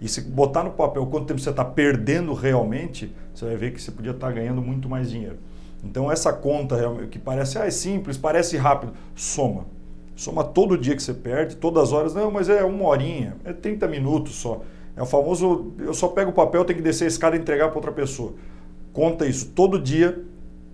E 0.00 0.08
se 0.08 0.22
botar 0.22 0.64
no 0.64 0.70
papel 0.70 1.06
quanto 1.06 1.26
tempo 1.26 1.40
você 1.40 1.50
está 1.50 1.64
perdendo 1.64 2.32
realmente, 2.32 3.14
você 3.32 3.44
vai 3.44 3.56
ver 3.56 3.72
que 3.72 3.80
você 3.80 3.92
podia 3.92 4.12
estar 4.12 4.28
tá 4.28 4.32
ganhando 4.32 4.62
muito 4.62 4.88
mais 4.88 5.10
dinheiro. 5.10 5.36
Então 5.84 6.10
essa 6.10 6.32
conta 6.32 7.06
que 7.10 7.18
parece 7.18 7.58
ah, 7.58 7.66
é 7.66 7.70
simples, 7.70 8.16
parece 8.16 8.56
rápido, 8.56 8.94
soma. 9.14 9.66
Soma 10.14 10.44
todo 10.44 10.76
dia 10.76 10.94
que 10.94 11.02
você 11.02 11.14
perde, 11.14 11.56
todas 11.56 11.84
as 11.84 11.92
horas. 11.92 12.14
Não, 12.14 12.30
mas 12.30 12.48
é 12.48 12.62
uma 12.64 12.86
horinha, 12.86 13.36
é 13.44 13.52
30 13.52 13.88
minutos 13.88 14.34
só. 14.34 14.62
É 14.94 15.02
o 15.02 15.06
famoso, 15.06 15.72
eu 15.78 15.94
só 15.94 16.08
pego 16.08 16.30
o 16.30 16.34
papel, 16.34 16.64
tenho 16.64 16.78
que 16.78 16.82
descer 16.82 17.04
a 17.04 17.08
escada 17.08 17.36
e 17.36 17.38
entregar 17.40 17.68
para 17.68 17.76
outra 17.76 17.92
pessoa. 17.92 18.34
Conta 18.92 19.26
isso 19.26 19.46
todo 19.54 19.78
dia, 19.78 20.22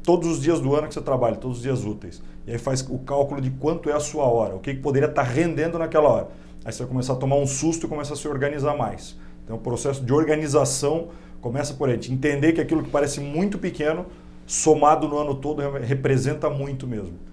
todos 0.03 0.29
os 0.29 0.43
dias 0.43 0.61
do 0.61 0.75
ano 0.75 0.89
que 0.89 0.95
você 0.95 1.01
trabalha, 1.01 1.37
todos 1.37 1.59
os 1.59 1.63
dias 1.63 1.85
úteis. 1.85 2.21
E 2.47 2.51
aí 2.51 2.59
faz 2.59 2.81
o 2.89 2.99
cálculo 2.99 3.41
de 3.41 3.51
quanto 3.51 3.89
é 3.89 3.93
a 3.93 4.01
sua 4.01 4.25
hora, 4.25 4.57
o 4.57 4.59
que, 4.59 4.75
poderia 4.75 5.09
estar 5.09 5.25
tá 5.25 5.29
rendendo 5.29 5.79
naquela 5.79 6.09
hora. 6.09 6.29
Aí 6.65 6.73
você 6.73 6.81
vai 6.81 6.89
começar 6.89 7.13
a 7.13 7.17
tomar 7.17 7.37
um 7.37 7.47
susto 7.47 7.87
e 7.87 7.89
começa 7.89 8.15
a 8.15 8.17
se 8.17 8.27
organizar 8.27 8.77
mais. 8.77 9.17
Então 9.45 9.57
o 9.57 9.61
processo 9.61 10.05
de 10.05 10.13
organização 10.13 11.09
começa 11.41 11.73
por 11.75 11.89
aí, 11.89 11.95
entender 12.11 12.53
que 12.53 12.61
aquilo 12.61 12.83
que 12.83 12.91
parece 12.91 13.21
muito 13.21 13.57
pequeno, 13.57 14.07
somado 14.45 15.07
no 15.07 15.17
ano 15.17 15.37
todo, 15.37 15.63
representa 15.79 16.51
muito 16.51 16.87
mesmo 16.87 17.29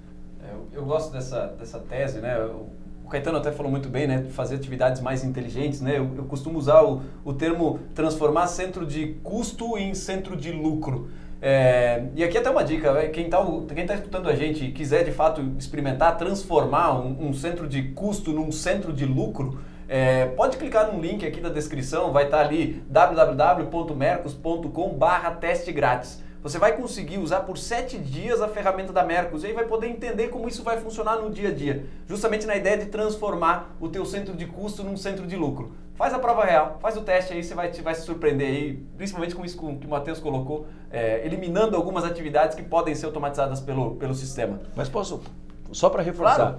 eu 0.75 0.85
gosto 0.85 1.11
dessa, 1.11 1.47
dessa 1.57 1.79
tese, 1.79 2.19
né? 2.19 2.37
O 2.37 3.07
Caetano 3.07 3.37
até 3.37 3.51
falou 3.51 3.71
muito 3.71 3.87
bem, 3.87 4.07
né? 4.07 4.25
Fazer 4.31 4.55
atividades 4.55 5.01
mais 5.01 5.23
inteligentes, 5.23 5.79
né? 5.79 5.97
Eu, 5.97 6.09
eu 6.17 6.25
costumo 6.25 6.59
usar 6.59 6.83
o, 6.83 7.01
o 7.23 7.33
termo 7.33 7.79
transformar 7.93 8.47
centro 8.47 8.85
de 8.85 9.13
custo 9.23 9.77
em 9.77 9.93
centro 9.93 10.35
de 10.35 10.51
lucro. 10.51 11.09
É, 11.41 12.05
e 12.15 12.23
aqui 12.23 12.37
até 12.37 12.49
uma 12.49 12.63
dica, 12.63 12.89
é, 12.91 13.09
quem 13.09 13.25
está 13.25 13.45
quem 13.73 13.85
tá 13.85 13.95
escutando 13.95 14.27
a 14.27 14.35
gente 14.35 14.65
e 14.65 14.71
quiser 14.71 15.03
de 15.03 15.11
fato 15.11 15.41
experimentar, 15.59 16.17
transformar 16.17 16.99
um, 16.99 17.27
um 17.27 17.33
centro 17.33 17.67
de 17.67 17.83
custo 17.89 18.31
num 18.31 18.51
centro 18.51 18.91
de 18.91 19.05
lucro, 19.05 19.59
é, 19.87 20.25
pode 20.25 20.57
clicar 20.57 20.91
no 20.91 20.99
link 20.99 21.23
aqui 21.25 21.39
da 21.39 21.49
descrição, 21.49 22.11
vai 22.11 22.25
estar 22.25 22.39
tá 22.39 22.43
ali 22.43 22.83
www.mercos.com 22.89 24.97
barra 24.97 25.31
teste 25.31 25.71
grátis. 25.71 26.24
Você 26.45 26.59
vai 26.59 26.77
conseguir 26.77 27.17
usar 27.17 27.39
por 27.39 27.57
sete 27.57 27.97
dias 27.97 28.39
a 28.39 28.47
ferramenta 28.47 28.93
da 28.93 29.03
Mercos 29.03 29.43
e 29.43 29.47
aí 29.47 29.53
vai 29.53 29.65
poder 29.65 29.87
entender 29.87 30.27
como 30.27 30.47
isso 30.47 30.61
vai 30.61 30.79
funcionar 30.79 31.15
no 31.15 31.31
dia 31.31 31.49
a 31.49 31.51
dia. 31.51 31.87
Justamente 32.07 32.45
na 32.45 32.55
ideia 32.55 32.77
de 32.77 32.85
transformar 32.85 33.75
o 33.81 33.89
teu 33.89 34.05
centro 34.05 34.31
de 34.35 34.45
custo 34.45 34.83
num 34.83 34.95
centro 34.95 35.25
de 35.25 35.35
lucro. 35.35 35.71
Faz 35.95 36.13
a 36.13 36.19
prova 36.19 36.45
real, 36.45 36.77
faz 36.79 36.95
o 36.97 37.01
teste 37.01 37.33
aí, 37.33 37.43
você 37.43 37.55
vai, 37.55 37.71
vai 37.71 37.95
se 37.95 38.03
surpreender 38.03 38.47
aí, 38.47 38.73
principalmente 38.95 39.33
com 39.33 39.43
isso 39.43 39.57
que 39.57 39.87
o 39.87 39.89
Matheus 39.89 40.19
colocou, 40.19 40.67
é, 40.91 41.25
eliminando 41.25 41.75
algumas 41.75 42.03
atividades 42.03 42.55
que 42.55 42.61
podem 42.61 42.93
ser 42.93 43.07
automatizadas 43.07 43.59
pelo, 43.59 43.95
pelo 43.95 44.13
sistema. 44.13 44.59
Mas 44.75 44.87
posso, 44.87 45.23
só 45.71 45.89
para 45.89 46.03
reforçar, 46.03 46.35
Claro. 46.35 46.57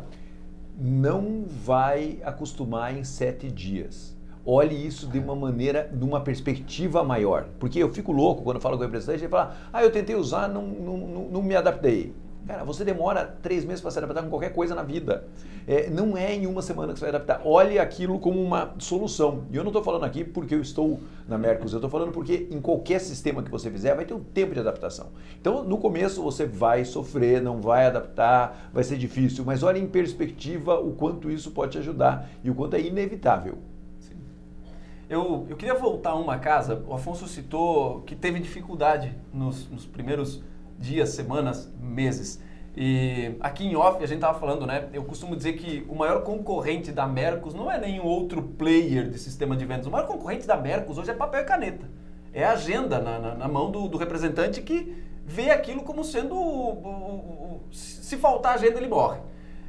não 0.77 1.45
vai 1.47 2.19
acostumar 2.25 2.93
em 2.93 3.05
sete 3.05 3.53
dias. 3.53 4.16
Olhe 4.49 4.87
isso 4.87 5.09
de 5.09 5.19
uma 5.19 5.35
maneira, 5.35 5.91
de 5.93 6.05
uma 6.05 6.21
perspectiva 6.21 7.03
maior. 7.03 7.49
Porque 7.59 7.81
eu 7.81 7.93
fico 7.93 8.13
louco 8.13 8.45
quando 8.45 8.61
falo 8.61 8.77
com 8.77 8.85
o 8.85 8.87
representante, 8.87 9.25
ele 9.25 9.29
fala, 9.29 9.57
ah, 9.73 9.83
eu 9.83 9.91
tentei 9.91 10.15
usar, 10.15 10.49
não, 10.49 10.63
não, 10.63 10.97
não, 10.97 11.23
não 11.25 11.43
me 11.43 11.57
adaptei. 11.57 12.15
Cara, 12.47 12.63
você 12.63 12.85
demora 12.85 13.25
três 13.43 13.65
meses 13.65 13.81
para 13.81 13.91
se 13.91 13.99
adaptar 13.99 14.23
com 14.23 14.31
qualquer 14.31 14.53
coisa 14.53 14.73
na 14.73 14.85
vida. 14.85 15.25
É, 15.67 15.91
não 15.91 16.17
é 16.17 16.33
em 16.33 16.47
uma 16.47 16.63
semana 16.63 16.93
que 16.93 17.01
você 17.01 17.07
vai 17.07 17.17
adaptar. 17.17 17.43
Olhe 17.45 17.77
aquilo 17.77 18.21
como 18.21 18.41
uma 18.41 18.73
solução. 18.79 19.47
E 19.51 19.57
eu 19.57 19.65
não 19.65 19.71
estou 19.71 19.83
falando 19.83 20.05
aqui 20.05 20.23
porque 20.23 20.55
eu 20.55 20.61
estou 20.61 21.01
na 21.27 21.37
Mercos, 21.37 21.73
eu 21.73 21.79
estou 21.79 21.91
falando 21.91 22.13
porque 22.13 22.47
em 22.49 22.61
qualquer 22.61 23.01
sistema 23.01 23.43
que 23.43 23.51
você 23.51 23.69
fizer 23.69 23.97
vai 23.97 24.05
ter 24.05 24.15
um 24.15 24.23
tempo 24.23 24.55
de 24.55 24.61
adaptação. 24.61 25.09
Então, 25.41 25.65
no 25.65 25.77
começo 25.77 26.23
você 26.23 26.47
vai 26.47 26.85
sofrer, 26.85 27.43
não 27.43 27.61
vai 27.61 27.87
adaptar, 27.87 28.71
vai 28.73 28.85
ser 28.85 28.97
difícil, 28.97 29.45
mas 29.45 29.65
olhe 29.65 29.81
em 29.81 29.89
perspectiva 29.89 30.79
o 30.79 30.93
quanto 30.93 31.29
isso 31.29 31.51
pode 31.51 31.73
te 31.73 31.79
ajudar 31.79 32.31
e 32.45 32.51
o 32.51 32.55
quanto 32.55 32.77
é 32.77 32.81
inevitável. 32.81 33.59
Eu, 35.09 35.47
eu 35.49 35.57
queria 35.57 35.75
voltar 35.75 36.11
a 36.11 36.15
uma 36.17 36.39
casa, 36.39 36.83
o 36.89 36.93
Afonso 36.93 37.29
citou 37.29 38.01
que 38.03 38.17
teve 38.17 38.41
dificuldade 38.41 39.17
nos, 39.33 39.69
nos 39.69 39.87
primeiros 39.87 40.43
dias, 40.77 41.11
semanas, 41.11 41.73
meses. 41.81 42.43
E 42.77 43.37
aqui 43.41 43.65
em 43.65 43.77
off 43.77 44.03
a 44.03 44.07
gente 44.07 44.17
estava 44.17 44.39
falando, 44.39 44.67
né? 44.67 44.89
Eu 44.93 45.05
costumo 45.05 45.37
dizer 45.37 45.53
que 45.55 45.87
o 45.89 45.95
maior 45.95 46.25
concorrente 46.25 46.91
da 46.91 47.07
Mercos 47.07 47.55
não 47.55 47.71
é 47.71 47.79
nenhum 47.79 48.05
outro 48.05 48.43
player 48.43 49.09
de 49.09 49.19
sistema 49.19 49.57
de 49.57 49.65
vendas. 49.65 49.87
O 49.87 49.91
maior 49.91 50.07
concorrente 50.09 50.45
da 50.47 50.57
Mercos 50.57 50.99
hoje 50.99 51.11
é 51.11 51.15
papel 51.15 51.43
e 51.43 51.45
caneta. 51.45 51.89
É 52.35 52.45
a 52.45 52.53
agenda 52.53 52.99
na, 52.99 53.19
na, 53.19 53.35
na 53.35 53.49
mão 53.49 53.71
do, 53.71 53.89
do, 53.89 53.97
representante 53.97 54.61
que 54.61 54.95
vê 55.25 55.51
aquilo 55.51 55.85
como 55.85 56.05
sendo. 56.05 56.35
O, 56.35 56.73
o, 56.73 57.61
o, 57.71 57.73
se 57.73 58.17
faltar 58.17 58.55
agenda, 58.55 58.77
ele 58.79 58.89
morre. 58.89 59.21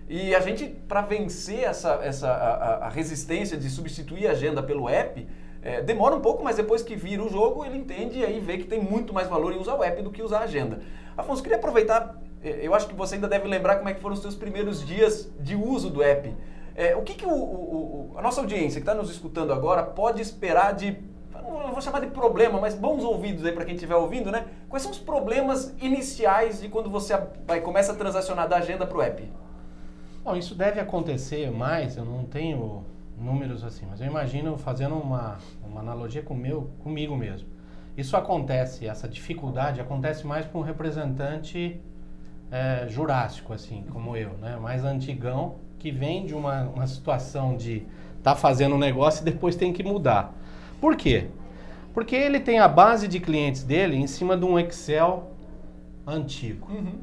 E 0.10 0.34
a 0.34 0.40
gente, 0.40 0.66
para 0.66 1.02
vencer 1.02 1.64
essa, 1.64 2.00
essa 2.02 2.30
a, 2.30 2.86
a, 2.86 2.90
resistência 2.90 3.58
de 3.58 3.70
substituir 3.70 4.28
a 4.28 4.32
agenda 4.32 4.64
pelo 4.64 4.88
app, 4.88 5.28
é, 5.62 5.82
demora 5.82 6.16
um 6.16 6.22
pouco, 6.22 6.44
mas 6.44 6.56
depois 6.56 6.82
que 6.82 6.96
vira 6.96 7.22
o 7.22 7.30
jogo, 7.30 7.66
ele 7.66 7.78
entende 7.78 8.20
e 8.20 8.26
aí 8.26 8.40
vê 8.40 8.58
que 8.58 8.64
tem 8.64 8.82
muito 8.82 9.14
mais 9.14 9.28
valor 9.28 9.52
em 9.52 9.60
usar 9.60 9.76
o 9.76 9.84
app 9.84 10.02
do 10.02 10.10
que 10.10 10.22
usar 10.22 10.40
a 10.40 10.44
agenda. 10.44 10.80
Afonso, 11.18 11.44
queria 11.44 11.58
aproveitar, 11.58 12.16
eu 12.42 12.74
acho 12.74 12.88
que 12.88 12.96
você 12.96 13.16
ainda 13.16 13.28
deve 13.28 13.50
lembrar 13.50 13.76
como 13.76 13.90
é 13.90 13.94
que 13.94 14.00
foram 14.00 14.16
os 14.16 14.22
seus 14.22 14.36
primeiros 14.36 14.86
dias 14.86 15.30
de 15.42 15.56
uso 15.56 15.90
do 15.90 16.02
app. 16.02 16.34
É, 16.74 16.96
o 16.96 17.02
que, 17.02 17.16
que 17.16 17.26
o, 17.26 17.34
o, 17.34 18.14
a 18.16 18.22
nossa 18.22 18.40
audiência 18.40 18.80
que 18.80 18.88
está 18.88 18.94
nos 18.94 19.10
escutando 19.10 19.52
agora 19.52 19.84
pode 19.84 20.22
esperar 20.22 20.74
de, 20.74 20.98
não 21.34 21.74
vou 21.74 21.82
chamar 21.82 22.00
de 22.00 22.08
problema, 22.08 22.62
mas 22.62 22.76
bons 22.76 23.04
ouvidos 23.04 23.44
aí 23.44 23.52
para 23.52 23.66
quem 23.66 23.74
estiver 23.74 23.96
ouvindo, 23.96 24.32
né? 24.32 24.46
Quais 24.70 24.84
são 24.84 24.92
os 24.92 25.00
problemas 25.00 25.74
iniciais 25.82 26.62
de 26.62 26.70
quando 26.70 26.90
você 26.90 27.20
vai, 27.46 27.60
começa 27.60 27.92
a 27.92 27.96
transacionar 27.96 28.48
da 28.48 28.58
agenda 28.58 28.86
para 28.86 28.98
o 28.98 29.02
app? 29.02 29.28
Bom, 30.28 30.36
isso 30.36 30.54
deve 30.54 30.78
acontecer 30.78 31.50
mais, 31.50 31.96
eu 31.96 32.04
não 32.04 32.26
tenho 32.26 32.84
números 33.18 33.64
assim, 33.64 33.86
mas 33.90 34.02
eu 34.02 34.08
imagino 34.08 34.58
fazendo 34.58 34.96
uma, 34.96 35.38
uma 35.64 35.80
analogia 35.80 36.22
com 36.22 36.34
meu, 36.34 36.70
comigo 36.84 37.16
mesmo. 37.16 37.48
Isso 37.96 38.18
acontece, 38.18 38.86
essa 38.86 39.08
dificuldade 39.08 39.80
acontece 39.80 40.28
mais 40.28 40.46
para 40.46 40.60
um 40.60 40.62
representante 40.62 41.80
é, 42.52 42.86
jurássico, 42.90 43.54
assim, 43.54 43.86
como 43.94 44.18
eu, 44.18 44.32
né? 44.40 44.58
mais 44.58 44.84
antigão, 44.84 45.56
que 45.80 45.92
vem 45.92 46.26
de 46.26 46.36
uma, 46.36 46.64
uma 46.64 46.88
situação 46.88 47.56
de 47.56 47.84
tá 48.22 48.36
fazendo 48.36 48.76
um 48.76 48.80
negócio 48.80 49.22
e 49.22 49.32
depois 49.32 49.56
tem 49.56 49.72
que 49.72 49.82
mudar. 49.82 50.34
Por 50.82 50.98
quê? 50.98 51.30
Porque 51.94 52.18
ele 52.18 52.42
tem 52.42 52.60
a 52.60 52.68
base 52.68 53.08
de 53.08 53.22
clientes 53.22 53.64
dele 53.64 53.96
em 53.96 54.08
cima 54.08 54.36
de 54.36 54.44
um 54.44 54.60
Excel 54.60 55.32
antigo. 56.06 56.70
Uhum. 56.70 57.00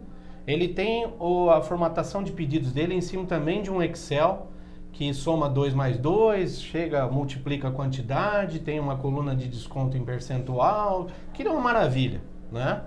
Ele 0.46 0.68
tem 0.68 1.06
o, 1.18 1.50
a 1.50 1.60
formatação 1.62 2.22
de 2.22 2.32
pedidos 2.32 2.72
dele 2.72 2.94
em 2.94 3.00
cima 3.00 3.24
também 3.24 3.62
de 3.62 3.70
um 3.70 3.82
Excel 3.82 4.48
que 4.94 5.12
soma 5.12 5.48
2 5.48 5.74
mais 5.74 5.98
2, 5.98 6.62
chega, 6.62 7.06
multiplica 7.08 7.66
a 7.66 7.72
quantidade, 7.72 8.60
tem 8.60 8.78
uma 8.78 8.96
coluna 8.96 9.34
de 9.34 9.48
desconto 9.48 9.96
em 9.96 10.04
percentual, 10.04 11.08
que 11.32 11.42
é 11.42 11.50
uma 11.50 11.60
maravilha, 11.60 12.22
né? 12.52 12.82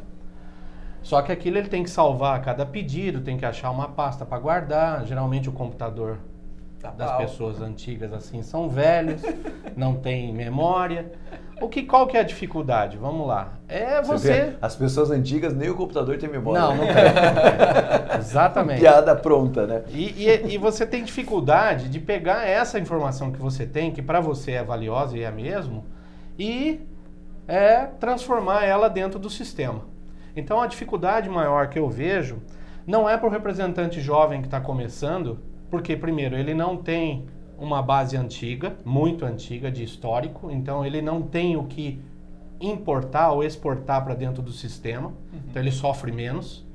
Só 1.03 1.21
que 1.21 1.31
aquilo 1.31 1.57
ele 1.57 1.67
tem 1.67 1.83
que 1.83 1.89
salvar 1.89 2.41
cada 2.41 2.65
pedido, 2.65 3.21
tem 3.21 3.37
que 3.37 3.45
achar 3.45 3.71
uma 3.71 3.89
pasta 3.89 4.25
para 4.25 4.39
guardar. 4.39 5.05
Geralmente 5.05 5.47
o 5.47 5.51
computador 5.51 6.19
Das 6.91 7.17
pessoas 7.17 7.61
antigas 7.61 8.13
assim 8.13 8.41
são 8.41 8.69
velhos, 8.69 9.21
não 9.75 9.95
tem 9.95 10.33
memória. 10.33 11.11
O 11.59 11.67
que 11.67 11.83
qual 11.83 12.05
que 12.05 12.15
é 12.15 12.19
a 12.19 12.23
dificuldade? 12.23 12.97
Vamos 12.97 13.27
lá. 13.27 13.53
É 13.67 13.99
você, 14.01 14.33
vê, 14.33 14.57
as 14.61 14.75
pessoas 14.75 15.09
antigas 15.09 15.55
nem 15.55 15.69
o 15.69 15.75
computador 15.75 16.17
tem 16.17 16.29
memória. 16.29 16.61
Não, 16.61 16.75
não 16.75 16.85
tem. 16.85 16.93
Não 16.95 18.07
tem. 18.07 18.17
Exatamente. 18.19 18.79
Piada 18.79 19.15
pronta, 19.15 19.65
né? 19.65 19.83
E, 19.89 20.25
e, 20.25 20.53
e, 20.53 20.57
você 20.57 20.85
tem 20.85 21.03
dificuldade 21.03 21.89
de 21.89 21.99
pegar 21.99 22.47
essa 22.47 22.79
informação 22.79 23.31
que 23.31 23.39
você 23.39 23.65
tem, 23.65 23.91
que 23.91 24.01
para 24.01 24.19
você 24.19 24.51
é 24.51 24.63
valiosa 24.63 25.17
e 25.17 25.23
é 25.23 25.31
mesmo, 25.31 25.83
e 26.37 26.79
é, 27.47 27.85
transformar 27.99 28.63
ela 28.63 28.87
dentro 28.87 29.17
do 29.17 29.29
sistema. 29.29 29.81
Então 30.35 30.61
a 30.61 30.67
dificuldade 30.67 31.27
maior 31.27 31.69
que 31.69 31.79
eu 31.79 31.89
vejo 31.89 32.39
não 32.85 33.09
é 33.09 33.17
para 33.17 33.27
o 33.27 33.31
representante 33.31 33.99
jovem 33.99 34.41
que 34.41 34.47
está 34.47 34.61
começando, 34.61 35.39
porque 35.69 35.95
primeiro 35.95 36.37
ele 36.37 36.53
não 36.53 36.77
tem 36.77 37.25
uma 37.57 37.81
base 37.81 38.15
antiga, 38.15 38.77
muito 38.85 39.25
antiga 39.25 39.71
de 39.71 39.83
histórico, 39.83 40.51
então 40.51 40.85
ele 40.85 41.01
não 41.01 41.21
tem 41.21 41.57
o 41.57 41.63
que 41.63 41.99
importar 42.59 43.31
ou 43.31 43.43
exportar 43.43 44.03
para 44.03 44.13
dentro 44.13 44.41
do 44.41 44.51
sistema, 44.51 45.09
uhum. 45.09 45.39
então 45.49 45.61
ele 45.61 45.71
sofre 45.71 46.11
menos. 46.11 46.65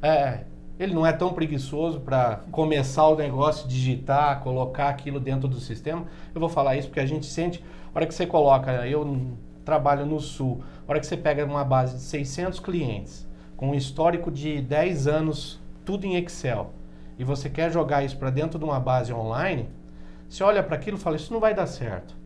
É, 0.00 0.44
ele 0.78 0.94
não 0.94 1.04
é 1.04 1.12
tão 1.12 1.32
preguiçoso 1.32 2.00
para 2.00 2.40
começar 2.52 3.08
o 3.08 3.16
negócio, 3.16 3.68
digitar, 3.68 4.40
colocar 4.40 4.88
aquilo 4.88 5.18
dentro 5.18 5.48
do 5.48 5.58
sistema. 5.58 6.04
Eu 6.32 6.40
vou 6.40 6.48
falar 6.48 6.76
isso 6.76 6.88
porque 6.88 7.00
a 7.00 7.06
gente 7.06 7.26
sente, 7.26 7.62
a 7.92 7.98
hora 7.98 8.06
que 8.06 8.14
você 8.14 8.26
coloca, 8.26 8.86
eu 8.86 9.32
trabalho 9.64 10.06
no 10.06 10.20
Sul, 10.20 10.62
a 10.86 10.90
hora 10.90 11.00
que 11.00 11.06
você 11.06 11.16
pega 11.16 11.44
uma 11.44 11.64
base 11.64 11.96
de 11.96 12.02
600 12.02 12.60
clientes, 12.60 13.28
com 13.56 13.70
um 13.70 13.74
histórico 13.74 14.30
de 14.30 14.60
10 14.60 15.08
anos, 15.08 15.60
tudo 15.84 16.06
em 16.06 16.14
Excel, 16.14 16.70
e 17.18 17.24
você 17.24 17.50
quer 17.50 17.70
jogar 17.70 18.04
isso 18.04 18.16
para 18.16 18.30
dentro 18.30 18.58
de 18.58 18.64
uma 18.64 18.78
base 18.78 19.12
online, 19.12 19.68
você 20.28 20.44
olha 20.44 20.62
para 20.62 20.76
aquilo 20.76 20.96
e 20.96 21.00
fala: 21.00 21.16
Isso 21.16 21.32
não 21.32 21.40
vai 21.40 21.54
dar 21.54 21.66
certo. 21.66 22.16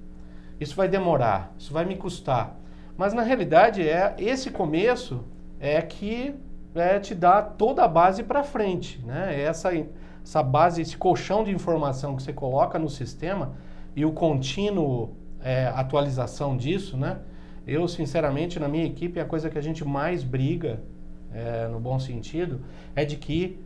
Isso 0.61 0.76
vai 0.76 0.88
demorar. 0.88 1.52
Isso 1.58 1.72
vai 1.72 1.84
me 1.84 1.96
custar. 1.96 2.56
Mas 2.96 3.14
na 3.14 3.22
realidade, 3.22 3.88
é 3.88 4.14
esse 4.18 4.50
começo 4.50 5.25
é 5.58 5.80
que 5.80 6.34
é, 6.75 6.99
te 6.99 7.14
dá 7.14 7.40
toda 7.42 7.84
a 7.84 7.88
base 7.88 8.22
para 8.22 8.42
frente. 8.42 9.02
Né? 9.04 9.40
Essa, 9.40 9.70
essa 10.22 10.42
base, 10.42 10.82
esse 10.82 10.96
colchão 10.96 11.42
de 11.42 11.50
informação 11.50 12.14
que 12.16 12.22
você 12.22 12.32
coloca 12.32 12.78
no 12.78 12.88
sistema 12.88 13.54
e 13.96 14.04
o 14.04 14.12
contínuo 14.12 15.16
é, 15.40 15.66
atualização 15.75 16.56
disso, 16.56 16.96
né? 16.96 17.18
Eu, 17.66 17.87
sinceramente, 17.87 18.58
na 18.58 18.66
minha 18.66 18.84
equipe, 18.84 19.20
a 19.20 19.25
coisa 19.25 19.49
que 19.49 19.56
a 19.56 19.61
gente 19.61 19.84
mais 19.84 20.25
briga, 20.25 20.80
é, 21.32 21.68
no 21.68 21.78
bom 21.78 21.99
sentido, 21.99 22.61
é 22.94 23.04
de 23.04 23.16
que 23.16 23.61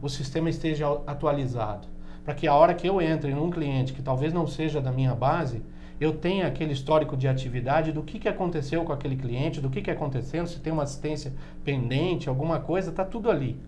o 0.00 0.08
sistema 0.08 0.48
esteja 0.48 0.86
atualizado 1.06 1.94
para 2.24 2.34
que 2.34 2.48
a 2.48 2.54
hora 2.54 2.74
que 2.74 2.88
eu 2.88 3.00
entre 3.00 3.34
num 3.34 3.50
cliente 3.50 3.92
que 3.92 4.02
talvez 4.02 4.32
não 4.32 4.46
seja 4.46 4.80
da 4.80 4.90
minha 4.90 5.14
base, 5.14 5.62
eu 6.00 6.14
tenha 6.14 6.46
aquele 6.46 6.72
histórico 6.72 7.16
de 7.16 7.28
atividade 7.28 7.92
do 7.92 8.02
que, 8.02 8.18
que 8.18 8.28
aconteceu 8.28 8.82
com 8.82 8.92
aquele 8.92 9.14
cliente, 9.14 9.60
do 9.60 9.68
que, 9.68 9.82
que 9.82 9.90
acontecendo, 9.90 10.48
se 10.48 10.58
tem 10.58 10.72
uma 10.72 10.82
assistência 10.82 11.32
pendente, 11.62 12.28
alguma 12.28 12.58
coisa, 12.58 12.90
está 12.90 13.04
tudo 13.04 13.30
ali. 13.30 13.60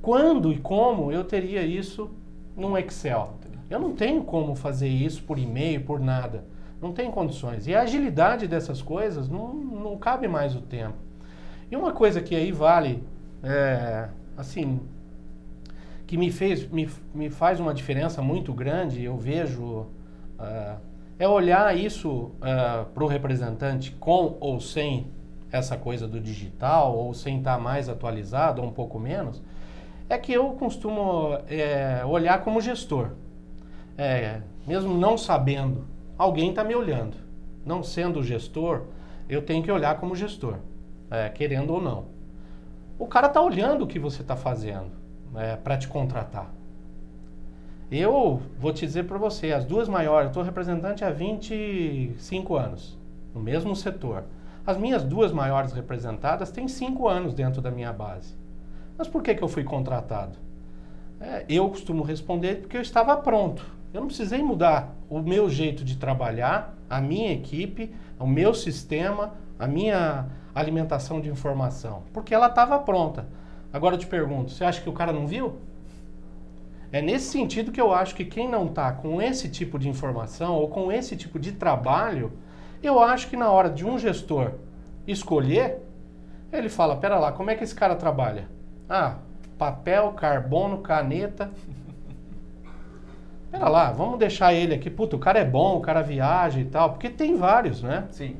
Quando 0.00 0.50
e 0.50 0.58
como 0.58 1.12
eu 1.12 1.22
teria 1.22 1.62
isso 1.62 2.10
num 2.56 2.76
Excel? 2.78 3.34
Eu 3.68 3.78
não 3.78 3.94
tenho 3.94 4.24
como 4.24 4.54
fazer 4.54 4.88
isso 4.88 5.22
por 5.22 5.38
e-mail, 5.38 5.82
por 5.82 6.00
nada. 6.00 6.44
Não 6.80 6.92
tem 6.92 7.10
condições. 7.10 7.66
E 7.66 7.74
a 7.74 7.82
agilidade 7.82 8.46
dessas 8.46 8.80
coisas 8.80 9.28
não, 9.28 9.52
não 9.52 9.98
cabe 9.98 10.26
mais 10.26 10.56
o 10.56 10.62
tempo. 10.62 10.96
E 11.70 11.76
uma 11.76 11.92
coisa 11.92 12.22
que 12.22 12.34
aí 12.34 12.50
vale, 12.50 13.04
é, 13.42 14.08
assim, 14.36 14.80
que 16.08 16.16
me 16.16 16.32
fez 16.32 16.68
me, 16.68 16.90
me 17.14 17.30
faz 17.30 17.60
uma 17.60 17.72
diferença 17.72 18.20
muito 18.20 18.52
grande 18.52 19.04
eu 19.04 19.16
vejo 19.16 19.86
uh, 20.40 20.80
é 21.18 21.28
olhar 21.28 21.76
isso 21.76 22.32
uh, 22.38 22.84
para 22.92 23.04
o 23.04 23.06
representante 23.06 23.92
com 23.92 24.36
ou 24.40 24.60
sem 24.60 25.12
essa 25.50 25.76
coisa 25.76 26.06
do 26.06 26.20
digital 26.20 26.96
ou 26.96 27.12
sem 27.14 27.38
estar 27.38 27.58
mais 27.58 27.88
atualizado 27.88 28.62
ou 28.62 28.68
um 28.68 28.72
pouco 28.72 28.98
menos, 28.98 29.42
é 30.08 30.16
que 30.16 30.32
eu 30.32 30.50
costumo 30.52 31.38
é, 31.48 32.02
olhar 32.04 32.42
como 32.42 32.60
gestor. 32.60 33.10
É, 33.96 34.40
mesmo 34.66 34.94
não 34.94 35.18
sabendo, 35.18 35.86
alguém 36.16 36.50
está 36.50 36.62
me 36.62 36.74
olhando. 36.74 37.16
Não 37.64 37.82
sendo 37.82 38.22
gestor, 38.22 38.84
eu 39.28 39.42
tenho 39.42 39.62
que 39.62 39.70
olhar 39.70 39.98
como 39.98 40.14
gestor, 40.14 40.58
é, 41.10 41.28
querendo 41.28 41.72
ou 41.72 41.82
não. 41.82 42.06
O 42.98 43.06
cara 43.06 43.26
está 43.26 43.40
olhando 43.40 43.84
o 43.84 43.86
que 43.86 43.98
você 43.98 44.22
está 44.22 44.36
fazendo 44.36 44.92
é, 45.36 45.56
para 45.56 45.76
te 45.76 45.88
contratar. 45.88 46.50
Eu 47.90 48.42
vou 48.58 48.72
te 48.72 48.84
dizer 48.84 49.04
para 49.04 49.16
você, 49.16 49.52
as 49.52 49.64
duas 49.64 49.88
maiores, 49.88 50.24
eu 50.24 50.28
estou 50.28 50.42
representante 50.42 51.04
há 51.04 51.10
25 51.10 52.56
anos, 52.56 52.98
no 53.34 53.40
mesmo 53.40 53.74
setor. 53.74 54.24
As 54.66 54.76
minhas 54.76 55.02
duas 55.02 55.32
maiores 55.32 55.72
representadas 55.72 56.50
têm 56.50 56.68
5 56.68 57.08
anos 57.08 57.32
dentro 57.32 57.62
da 57.62 57.70
minha 57.70 57.92
base. 57.92 58.34
Mas 58.98 59.08
por 59.08 59.22
que, 59.22 59.34
que 59.34 59.42
eu 59.42 59.48
fui 59.48 59.64
contratado? 59.64 60.36
É, 61.20 61.44
eu 61.48 61.68
costumo 61.70 62.02
responder 62.02 62.56
porque 62.56 62.76
eu 62.76 62.82
estava 62.82 63.16
pronto. 63.16 63.64
Eu 63.92 64.00
não 64.02 64.08
precisei 64.08 64.42
mudar 64.42 64.94
o 65.08 65.20
meu 65.20 65.48
jeito 65.48 65.82
de 65.82 65.96
trabalhar, 65.96 66.74
a 66.90 67.00
minha 67.00 67.32
equipe, 67.32 67.94
o 68.18 68.26
meu 68.26 68.52
sistema, 68.52 69.32
a 69.58 69.66
minha 69.66 70.26
alimentação 70.54 71.20
de 71.20 71.30
informação, 71.30 72.02
porque 72.12 72.34
ela 72.34 72.48
estava 72.48 72.78
pronta. 72.78 73.26
Agora 73.72 73.94
eu 73.94 73.98
te 73.98 74.06
pergunto, 74.06 74.50
você 74.50 74.64
acha 74.64 74.80
que 74.80 74.88
o 74.88 74.92
cara 74.92 75.12
não 75.12 75.26
viu? 75.26 75.56
É 76.90 77.02
nesse 77.02 77.26
sentido 77.26 77.70
que 77.70 77.80
eu 77.80 77.92
acho 77.92 78.14
que 78.14 78.24
quem 78.24 78.48
não 78.48 78.66
está 78.66 78.90
com 78.92 79.20
esse 79.20 79.48
tipo 79.48 79.78
de 79.78 79.88
informação 79.88 80.54
ou 80.54 80.68
com 80.68 80.90
esse 80.90 81.16
tipo 81.16 81.38
de 81.38 81.52
trabalho, 81.52 82.32
eu 82.82 82.98
acho 83.00 83.28
que 83.28 83.36
na 83.36 83.50
hora 83.50 83.68
de 83.68 83.84
um 83.84 83.98
gestor 83.98 84.52
escolher, 85.06 85.82
ele 86.50 86.68
fala: 86.70 86.96
pera 86.96 87.18
lá, 87.18 87.30
como 87.32 87.50
é 87.50 87.54
que 87.54 87.62
esse 87.62 87.74
cara 87.74 87.94
trabalha? 87.94 88.48
Ah, 88.88 89.16
papel, 89.58 90.12
carbono, 90.12 90.78
caneta. 90.78 91.50
Pera 93.50 93.68
lá, 93.68 93.90
vamos 93.92 94.18
deixar 94.18 94.52
ele 94.52 94.74
aqui. 94.74 94.90
Puta, 94.90 95.16
o 95.16 95.18
cara 95.18 95.38
é 95.38 95.44
bom, 95.44 95.78
o 95.78 95.80
cara 95.80 96.02
viaja 96.02 96.60
e 96.60 96.66
tal. 96.66 96.90
Porque 96.90 97.08
tem 97.08 97.34
vários, 97.34 97.82
né? 97.82 98.06
Sim. 98.10 98.36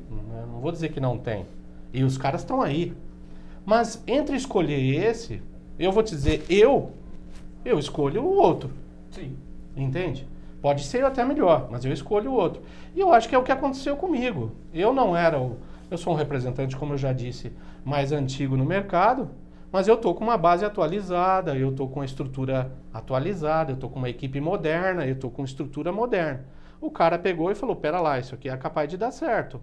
Não 0.59 0.59
vou 0.59 0.71
dizer 0.71 0.89
que 0.89 0.99
não 0.99 1.17
tem. 1.17 1.47
E 1.91 2.03
os 2.03 2.15
caras 2.15 2.41
estão 2.41 2.61
aí. 2.61 2.95
Mas 3.69 4.03
entre 4.07 4.35
escolher 4.35 4.79
esse, 4.79 5.43
eu 5.77 5.91
vou 5.91 6.01
te 6.01 6.09
dizer, 6.09 6.43
eu 6.49 6.91
eu 7.63 7.77
escolho 7.77 8.23
o 8.23 8.33
outro. 8.33 8.71
Sim. 9.11 9.37
Entende? 9.77 10.27
Pode 10.59 10.83
ser 10.83 11.05
até 11.05 11.23
melhor, 11.23 11.67
mas 11.69 11.85
eu 11.85 11.93
escolho 11.93 12.31
o 12.31 12.33
outro. 12.33 12.63
E 12.95 12.99
eu 12.99 13.13
acho 13.13 13.29
que 13.29 13.35
é 13.35 13.37
o 13.37 13.43
que 13.43 13.51
aconteceu 13.51 13.95
comigo. 13.95 14.53
Eu 14.73 14.91
não 14.91 15.15
era 15.15 15.39
o. 15.39 15.57
Eu 15.91 15.99
sou 15.99 16.13
um 16.13 16.15
representante, 16.15 16.75
como 16.75 16.93
eu 16.93 16.97
já 16.97 17.13
disse, 17.13 17.51
mais 17.85 18.11
antigo 18.11 18.57
no 18.57 18.65
mercado, 18.65 19.29
mas 19.71 19.87
eu 19.87 19.93
estou 19.93 20.15
com 20.15 20.23
uma 20.23 20.35
base 20.35 20.65
atualizada, 20.65 21.55
eu 21.55 21.69
estou 21.69 21.87
com 21.87 21.99
uma 21.99 22.05
estrutura 22.05 22.71
atualizada, 22.91 23.69
eu 23.69 23.75
estou 23.75 23.87
com 23.87 23.99
uma 23.99 24.09
equipe 24.09 24.41
moderna, 24.41 25.05
eu 25.05 25.13
estou 25.13 25.29
com 25.29 25.43
estrutura 25.43 25.91
moderna. 25.91 26.43
O 26.81 26.89
cara 26.89 27.19
pegou 27.19 27.51
e 27.51 27.55
falou: 27.55 27.75
pera 27.75 28.01
lá, 28.01 28.17
isso 28.17 28.33
aqui 28.33 28.49
é 28.49 28.57
capaz 28.57 28.89
de 28.89 28.97
dar 28.97 29.11
certo. 29.11 29.61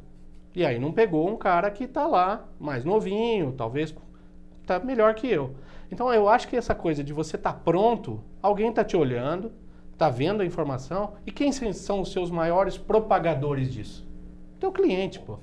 E 0.57 0.65
aí 0.65 0.79
não 0.79 0.91
pegou 0.91 1.29
um 1.29 1.37
cara 1.37 1.71
que 1.71 1.85
está 1.85 2.07
lá, 2.07 2.49
mais 2.59 2.83
novinho, 2.83 3.53
talvez 3.53 3.95
está 4.63 4.79
melhor 4.79 5.15
que 5.15 5.31
eu. 5.31 5.55
Então 5.93 6.11
eu 6.15 6.31
acho 6.31 6.49
que 6.49 6.57
essa 6.57 6.75
coisa 6.75 7.05
de 7.05 7.13
você 7.13 7.37
estar 7.37 7.53
tá 7.53 7.61
pronto, 7.63 8.25
alguém 8.41 8.71
está 8.71 8.83
te 8.83 8.97
olhando, 8.97 9.53
está 9.93 10.09
vendo 10.09 10.41
a 10.41 10.47
informação, 10.47 11.13
e 11.27 11.31
quem 11.31 11.53
são 11.53 12.01
os 12.01 12.11
seus 12.11 12.31
maiores 12.31 12.79
propagadores 12.79 13.71
disso? 13.71 14.09
O 14.57 14.59
teu 14.59 14.73
cliente, 14.73 15.19
pô. 15.19 15.39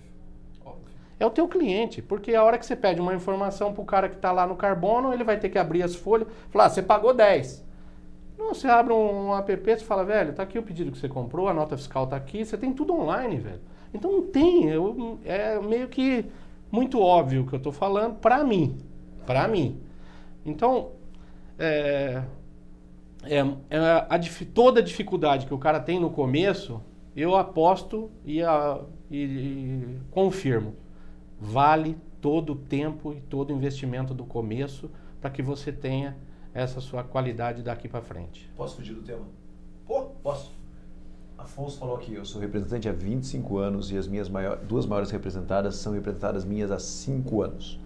É 1.20 1.26
o 1.28 1.30
teu 1.30 1.48
cliente, 1.48 2.02
porque 2.02 2.34
a 2.34 2.44
hora 2.44 2.58
que 2.58 2.66
você 2.66 2.76
pede 2.76 3.00
uma 3.00 3.14
informação 3.14 3.72
para 3.72 3.84
o 3.84 3.86
cara 3.86 4.10
que 4.10 4.16
está 4.16 4.32
lá 4.32 4.48
no 4.48 4.56
carbono, 4.56 5.14
ele 5.14 5.24
vai 5.24 5.38
ter 5.38 5.50
que 5.50 5.60
abrir 5.60 5.84
as 5.84 5.94
folhas, 5.94 6.28
falar, 6.50 6.66
ah, 6.66 6.70
você 6.70 6.82
pagou 6.82 7.14
10. 7.14 7.64
Não, 8.36 8.56
você 8.56 8.68
abre 8.68 8.92
um, 8.92 9.30
um 9.30 9.38
app 9.38 9.72
e 9.72 9.78
fala, 9.78 10.04
velho, 10.04 10.34
tá 10.34 10.42
aqui 10.42 10.58
o 10.58 10.64
pedido 10.64 10.92
que 10.92 10.98
você 10.98 11.08
comprou, 11.08 11.48
a 11.48 11.54
nota 11.54 11.78
fiscal 11.78 12.08
tá 12.08 12.16
aqui, 12.16 12.44
você 12.44 12.58
tem 12.58 12.74
tudo 12.74 12.96
online, 12.96 13.38
velho. 13.38 13.73
Então 13.94 14.12
não 14.12 14.28
tem, 14.28 14.70
eu, 14.70 15.20
é 15.24 15.60
meio 15.60 15.88
que 15.88 16.26
muito 16.72 17.00
óbvio 17.00 17.44
o 17.44 17.48
que 17.48 17.54
eu 17.54 17.58
estou 17.58 17.72
falando 17.72 18.16
para 18.16 18.44
mim, 18.44 18.78
para 19.26 19.48
mim. 19.48 19.80
Então, 20.46 20.92
é, 21.60 22.24
é, 23.24 23.38
é 23.70 23.78
a, 23.78 24.20
toda 24.54 24.80
a 24.80 24.84
dificuldade 24.84 25.46
que 25.46 25.54
o 25.54 25.58
cara 25.58 25.80
tem 25.80 26.00
no 26.00 26.10
começo, 26.10 26.82
eu 27.16 27.36
aposto 27.36 28.10
e, 28.26 28.42
a, 28.42 28.82
e, 29.10 29.18
e 29.18 30.00
confirmo. 30.10 30.76
Vale 31.40 31.98
todo 32.20 32.54
o 32.54 32.56
tempo 32.56 33.14
e 33.14 33.22
todo 33.22 33.52
o 33.52 33.54
investimento 33.54 34.14
do 34.14 34.26
começo 34.26 34.90
para 35.22 35.30
que 35.30 35.42
você 35.42 35.72
tenha 35.72 36.18
essa 36.54 36.82
sua 36.82 37.04
qualidade 37.04 37.62
daqui 37.62 37.88
para 37.88 38.02
frente. 38.02 38.50
Posso 38.56 38.78
fugir 38.78 38.94
do 38.94 39.02
tema? 39.02 39.26
Pô, 39.86 40.04
posso. 40.24 40.52
Afonso 41.44 41.78
falou 41.78 41.98
aqui, 41.98 42.14
eu 42.14 42.24
sou 42.24 42.40
representante 42.40 42.88
há 42.88 42.94
25 42.94 43.58
anos 43.58 43.92
e 43.92 43.98
as 43.98 44.08
minhas 44.08 44.30
maior, 44.30 44.58
duas 44.58 44.86
maiores 44.86 45.12
representadas 45.12 45.76
são 45.76 45.92
representadas 45.92 46.46
minhas 46.46 46.72
há 46.72 46.80
5 46.80 47.42
anos 47.42 47.80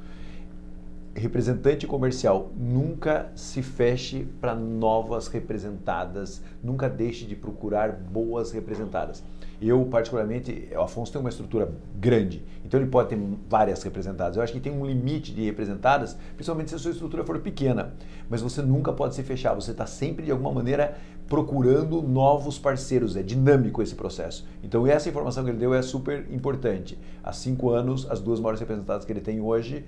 representante 1.17 1.88
comercial, 1.88 2.52
nunca 2.56 3.32
se 3.36 3.63
feche 3.63 4.28
para 4.39 4.54
novas 4.54 5.28
representadas, 5.28 6.43
nunca 6.63 6.88
deixe 6.88 7.26
de 7.26 7.36
procurar 7.36 7.91
boas 7.91 8.52
representadas. 8.52 9.24
Eu, 9.60 9.86
particularmente, 9.86 10.70
o 10.72 10.82
Afonso 10.82 11.12
tem 11.12 11.20
uma 11.20 11.30
estrutura 11.30 11.72
grande, 12.00 12.46
então 12.63 12.80
ele 12.80 12.89
pode 12.89 13.10
ter 13.10 13.20
várias 13.50 13.82
representadas. 13.82 14.38
Eu 14.38 14.43
acho 14.43 14.54
que 14.54 14.60
tem 14.60 14.72
um 14.72 14.86
limite 14.86 15.34
de 15.34 15.43
representadas, 15.43 16.15
principalmente 16.36 16.70
se 16.70 16.76
a 16.76 16.80
sua 16.80 16.91
estrutura 16.91 17.24
for 17.24 17.39
pequena. 17.39 17.93
Mas 18.30 18.41
você 18.41 18.62
nunca 18.62 18.93
pode 18.93 19.15
se 19.15 19.24
fechar, 19.24 19.56
você 19.56 19.72
está 19.72 19.88
sempre, 19.88 20.26
de 20.26 20.32
alguma 20.32 20.52
maneira, 20.52 20.96
procurando 21.28 22.04
novos 22.04 22.60
parceiros. 22.60 23.15
É 23.15 23.24
dinâmico 23.24 23.82
esse 23.82 23.96
processo. 23.96 24.46
Então, 24.63 24.86
essa 24.86 25.10
informação 25.10 25.43
que 25.43 25.50
ele 25.50 25.58
deu 25.58 25.74
é 25.74 25.82
super 25.82 26.28
importante. 26.32 26.98
Há 27.24 27.34
cinco 27.34 27.72
anos, 27.72 28.10
as 28.12 28.20
duas 28.20 28.39
maiores 28.39 28.60
representadas 28.60 29.06
que 29.06 29.12
ele 29.12 29.22
tem 29.22 29.41
hoje 29.41 29.86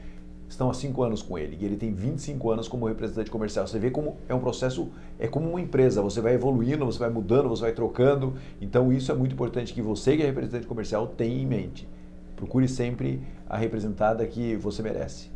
estão 0.49 0.69
há 0.69 0.73
cinco 0.73 1.03
anos 1.03 1.21
com 1.21 1.37
ele 1.37 1.57
e 1.61 1.65
ele 1.65 1.75
tem 1.75 1.93
25 1.93 2.49
anos 2.49 2.67
como 2.67 2.87
representante 2.87 3.29
comercial. 3.29 3.67
Você 3.67 3.77
vê 3.77 3.91
como 3.91 4.17
é 4.27 4.33
um 4.33 4.39
processo, 4.39 4.89
é 5.19 5.27
como 5.27 5.47
uma 5.47 5.61
empresa, 5.61 6.01
você 6.01 6.19
vai 6.19 6.33
evoluindo, 6.33 6.85
você 6.85 6.97
vai 6.97 7.09
mudando, 7.09 7.47
você 7.47 7.61
vai 7.61 7.71
trocando. 7.71 8.33
Então 8.59 8.91
isso 8.91 9.11
é 9.11 9.15
muito 9.15 9.33
importante 9.33 9.73
que 9.73 9.81
você 9.81 10.17
que 10.17 10.23
é 10.23 10.25
representante 10.25 10.65
comercial 10.65 11.07
tenha 11.07 11.39
em 11.39 11.45
mente. 11.45 11.87
Procure 12.35 12.67
sempre 12.67 13.21
a 13.47 13.57
representada 13.57 14.25
que 14.25 14.55
você 14.55 14.81
merece. 14.81 15.29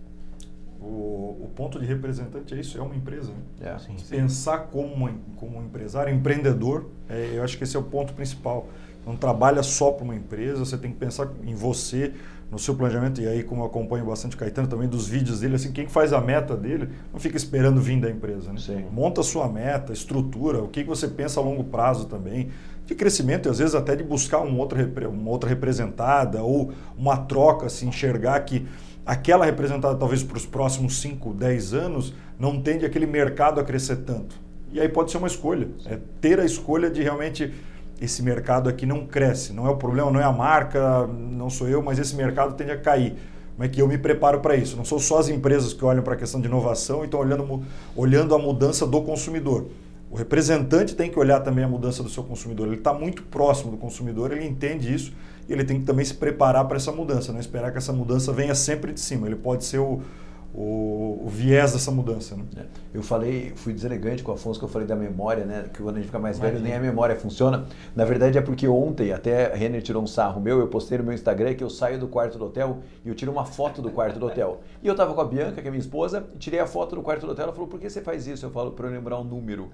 O, 0.82 1.38
o 1.44 1.52
ponto 1.56 1.80
de 1.80 1.86
representante 1.86 2.54
é 2.54 2.60
isso, 2.60 2.78
é 2.78 2.82
uma 2.82 2.96
empresa. 2.96 3.32
Né? 3.32 3.74
É. 3.74 3.78
Sim, 3.80 3.96
Pensar 4.10 4.68
como, 4.68 5.10
como 5.38 5.60
um 5.60 5.64
empresário, 5.64 6.14
empreendedor, 6.14 6.88
é, 7.08 7.32
eu 7.36 7.44
acho 7.44 7.58
que 7.58 7.64
esse 7.64 7.76
é 7.76 7.80
o 7.80 7.84
ponto 7.84 8.14
principal. 8.14 8.68
Não 9.06 9.16
trabalha 9.16 9.62
só 9.64 9.92
para 9.92 10.04
uma 10.04 10.16
empresa, 10.16 10.60
você 10.66 10.78
tem 10.78 10.92
que 10.92 10.98
pensar 10.98 11.30
em 11.44 11.54
você, 11.54 12.14
no 12.54 12.60
seu 12.60 12.76
planejamento, 12.76 13.20
e 13.20 13.28
aí 13.28 13.44
como 13.44 13.64
eu 13.64 13.66
acompanho 13.66 14.06
bastante 14.06 14.36
o 14.36 14.40
Caetano 14.40 14.68
também, 14.68 14.88
dos 14.88 15.08
vídeos 15.08 15.40
dele, 15.40 15.56
assim, 15.56 15.72
quem 15.72 15.88
faz 15.88 16.14
a 16.14 16.22
meta 16.22 16.56
dele 16.56 16.88
não 17.12 17.20
fica 17.20 17.36
esperando 17.36 17.82
vir 17.82 18.00
da 18.00 18.10
empresa. 18.10 18.54
Né? 18.54 18.60
Sim. 18.60 18.86
Monta 18.92 19.22
a 19.22 19.24
sua 19.24 19.50
meta, 19.50 19.92
estrutura, 19.92 20.62
o 20.62 20.68
que, 20.68 20.84
você 20.84 21.08
pensa 21.08 21.40
a 21.40 21.44
longo 21.44 21.64
prazo 21.64 22.06
também, 22.06 22.52
de 22.86 22.94
crescimento 22.94 23.48
e 23.48 23.50
às 23.50 23.58
vezes 23.58 23.74
até 23.74 23.96
de 23.96 24.04
buscar 24.04 24.42
um 24.42 24.60
outro, 24.60 24.78
uma 25.10 25.32
outra 25.32 25.50
representada 25.50 26.44
ou 26.44 26.72
uma 26.96 27.18
troca, 27.18 27.66
assim, 27.66 27.88
enxergar 27.88 28.40
que 28.42 28.68
aquela 29.04 29.46
representada 29.46 29.96
talvez 29.96 30.22
para 30.22 30.38
os 30.38 30.46
próximos 30.46 31.02
5, 31.02 31.34
10 31.34 31.74
anos 31.74 32.14
não 32.40 32.62
tende 32.62 32.86
aquele 32.86 33.08
mercado 33.08 33.60
a 33.60 33.64
crescer 33.64 33.98
tanto. 33.98 34.36
E 34.72 34.80
aí 34.80 34.90
pode 34.90 35.12
ser 35.12 35.18
uma 35.18 35.28
escolha, 35.28 35.70
é 35.86 35.98
ter 36.22 36.40
a 36.40 36.46
escolha 36.46 36.90
de 36.90 37.02
realmente 37.02 37.52
esse 38.04 38.22
mercado 38.22 38.70
aqui 38.70 38.86
não 38.86 39.06
cresce. 39.06 39.54
Não 39.54 39.66
é 39.66 39.70
o 39.70 39.78
problema, 39.78 40.12
não 40.12 40.20
é 40.20 40.24
a 40.24 40.32
marca, 40.32 41.08
não 41.08 41.50
sou 41.50 41.68
eu, 41.70 41.82
mas 41.82 41.98
esse 42.00 42.16
mercado 42.16 42.54
tende 42.56 42.72
a 42.72 42.78
cair. 42.78 43.16
Como 43.56 43.64
é 43.64 43.68
que 43.68 43.82
eu 43.82 43.88
me 43.88 43.98
preparo 43.98 44.40
para 44.40 44.56
isso? 44.56 44.76
Não 44.76 44.84
são 44.84 45.00
só 45.00 45.20
as 45.20 45.30
empresas 45.30 45.74
que 45.74 45.86
olham 45.86 46.04
para 46.04 46.16
a 46.16 46.18
questão 46.18 46.42
de 46.42 46.48
inovação 46.48 47.02
e 47.02 47.06
estão 47.06 47.20
olhando, 47.20 47.64
olhando 47.96 48.36
a 48.36 48.40
mudança 48.40 48.86
do 48.86 49.02
consumidor. 49.02 49.68
O 50.10 50.16
representante 50.16 50.96
tem 50.96 51.10
que 51.10 51.18
olhar 51.18 51.40
também 51.40 51.64
a 51.64 51.68
mudança 51.68 52.04
do 52.04 52.10
seu 52.10 52.24
consumidor. 52.24 52.68
Ele 52.68 52.78
está 52.78 52.94
muito 52.94 53.24
próximo 53.24 53.72
do 53.72 53.78
consumidor, 53.78 54.32
ele 54.32 54.46
entende 54.46 54.94
isso 54.94 55.14
e 55.48 55.54
ele 55.54 55.64
tem 55.64 55.80
que 55.80 55.86
também 55.86 56.04
se 56.04 56.14
preparar 56.14 56.66
para 56.68 56.78
essa 56.78 56.92
mudança, 56.92 57.32
não 57.32 57.40
esperar 57.40 57.72
que 57.72 57.78
essa 57.78 57.94
mudança 57.94 58.32
venha 58.32 58.54
sempre 58.54 58.92
de 58.92 59.00
cima. 59.00 59.28
Ele 59.28 59.36
pode 59.36 59.66
ser 59.66 59.80
o, 59.80 60.02
o, 60.54 61.22
o 61.26 61.28
viés 61.28 61.74
dessa 61.74 61.92
mudança. 61.92 62.36
Né? 62.36 62.44
É. 62.58 62.84
Eu 62.94 63.02
falei, 63.02 63.54
fui 63.56 63.74
deselegante 63.74 64.22
com 64.24 64.32
o 64.32 64.36
Afonso, 64.36 64.60
que 64.60 64.66
eu 64.66 64.70
falei 64.70 64.88
da 64.88 64.96
memória, 64.96 65.46
né? 65.46 65.66
Que 65.74 65.82
quando 65.82 65.96
a 65.96 66.00
gente 66.00 66.06
fica 66.06 66.20
mais 66.20 66.38
velho, 66.38 66.60
nem 66.60 66.76
a 66.76 66.80
memória 66.80 67.16
funciona. 67.16 67.66
Na 67.96 68.06
verdade 68.06 68.38
é 68.38 68.42
porque 68.42 68.68
ontem, 68.68 69.12
até 69.12 69.52
a 69.52 69.56
Renner 69.56 69.82
tirou 69.82 70.04
um 70.04 70.08
sarro 70.08 70.40
meu, 70.40 70.60
eu 70.60 70.68
postei 70.68 71.00
no 71.00 71.04
meu 71.04 71.14
Instagram 71.14 71.56
que 71.56 71.64
eu 71.64 71.70
saio 71.70 72.00
do 72.00 72.08
quarto 72.08 72.38
do 72.38 72.46
hotel 72.46 72.80
e 73.04 73.10
eu 73.10 73.16
tiro 73.16 73.32
uma 73.32 73.46
foto 73.46 73.82
do 73.82 73.90
quarto 73.90 74.20
do 74.20 74.28
hotel. 74.28 74.62
E 74.84 74.88
eu 74.88 74.96
tava 74.96 75.14
com 75.14 75.22
a 75.22 75.26
Bianca, 75.26 75.62
que 75.62 75.68
é 75.68 75.72
minha 75.72 75.80
esposa, 75.80 76.28
e 76.36 76.38
tirei 76.38 76.60
a 76.60 76.68
foto 76.68 76.96
do 76.96 77.02
quarto 77.02 77.26
do 77.26 77.32
hotel. 77.32 77.46
Ela 77.46 77.54
falou, 77.54 77.68
por 77.68 77.80
que 77.80 77.90
você 77.90 78.02
faz 78.02 78.28
isso? 78.28 78.46
Eu 78.46 78.52
falo, 78.52 78.72
para 78.72 78.88
eu 78.88 78.92
lembrar 78.92 79.20
um 79.20 79.24
número, 79.24 79.72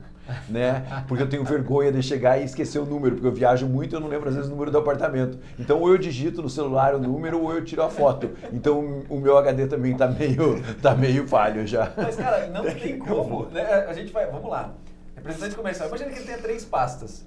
né? 0.48 1.04
Porque 1.08 1.24
eu 1.24 1.30
tenho 1.30 1.44
vergonha 1.44 1.92
de 1.92 2.02
chegar 2.02 2.40
e 2.40 2.46
esquecer 2.46 2.80
o 2.80 2.86
número, 2.86 3.16
porque 3.16 3.28
eu 3.28 3.34
viajo 3.34 3.68
muito 3.68 3.94
e 3.94 3.96
eu 3.96 4.00
não 4.00 4.08
lembro 4.08 4.30
às 4.30 4.36
vezes 4.36 4.50
o 4.50 4.54
número 4.54 4.72
do 4.72 4.78
apartamento. 4.78 5.38
Então 5.60 5.82
ou 5.82 5.90
eu 5.90 5.98
digito 5.98 6.42
no 6.42 6.50
celular 6.50 6.96
o 6.96 7.00
número 7.00 7.42
ou 7.42 7.54
eu 7.54 7.66
tiro 7.66 7.84
a 7.84 7.90
foto. 7.90 8.30
Então 8.54 9.04
o 9.10 9.20
meu 9.20 9.38
HD 9.38 9.68
também 9.68 9.96
tá 9.96 10.08
meio, 10.08 10.64
tá 10.82 10.96
meio 10.96 11.28
falho 11.28 11.66
já. 11.66 11.92
Mas 11.98 12.16
cara, 12.16 12.48
não 12.48 12.64
tem 12.64 12.98
como, 12.98 13.46
né? 13.46 13.86
A 13.88 13.94
gente 13.94 14.12
vai, 14.12 14.26
vamos 14.28 14.50
lá. 14.50 14.74
Representante 15.16 15.56
comercial, 15.56 15.88
imagina 15.88 16.12
que 16.12 16.20
ele 16.20 16.26
tenha 16.26 16.38
três 16.38 16.64
pastas. 16.64 17.26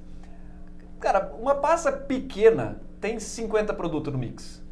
Cara, 0.99 1.33
uma 1.39 1.57
pasta 1.57 1.93
pequena 1.93 2.81
tem 3.01 3.19
50 3.19 3.75
produtos 3.75 4.13
no 4.13 4.19
mix. 4.19 4.63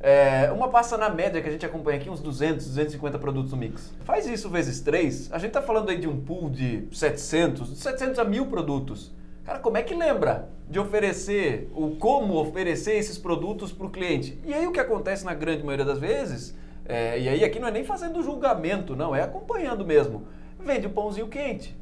É, 0.00 0.52
uma 0.52 0.68
pasta 0.68 0.96
na 0.98 1.08
média 1.08 1.40
que 1.40 1.48
a 1.48 1.52
gente 1.52 1.64
acompanha 1.64 1.98
aqui, 1.98 2.10
uns 2.10 2.20
200, 2.20 2.66
250 2.66 3.18
produtos 3.18 3.52
no 3.52 3.56
mix. 3.56 3.94
Faz 4.04 4.26
isso 4.26 4.50
vezes 4.50 4.80
3, 4.80 5.32
a 5.32 5.38
gente 5.38 5.48
está 5.48 5.62
falando 5.62 5.88
aí 5.88 5.98
de 5.98 6.06
um 6.06 6.20
pool 6.20 6.50
de 6.50 6.86
700, 6.92 7.70
de 7.70 7.78
700 7.78 8.18
a 8.18 8.24
1000 8.24 8.46
produtos. 8.46 9.14
Cara, 9.44 9.58
como 9.60 9.76
é 9.76 9.82
que 9.82 9.94
lembra 9.94 10.50
de 10.68 10.78
oferecer, 10.78 11.70
o 11.72 11.96
como 11.96 12.34
oferecer 12.34 12.96
esses 12.96 13.16
produtos 13.16 13.72
para 13.72 13.86
o 13.86 13.90
cliente? 13.90 14.38
E 14.44 14.52
aí 14.52 14.66
o 14.66 14.72
que 14.72 14.80
acontece 14.80 15.24
na 15.24 15.32
grande 15.32 15.62
maioria 15.62 15.84
das 15.84 15.98
vezes, 15.98 16.54
é, 16.88 17.18
e 17.18 17.28
aí 17.28 17.44
aqui 17.44 17.58
não 17.58 17.68
é 17.68 17.70
nem 17.70 17.84
fazendo 17.84 18.22
julgamento, 18.22 18.94
não, 18.94 19.14
é 19.14 19.22
acompanhando 19.22 19.84
mesmo. 19.84 20.26
Vende 20.58 20.86
o 20.86 20.90
pãozinho 20.90 21.28
quente. 21.28 21.76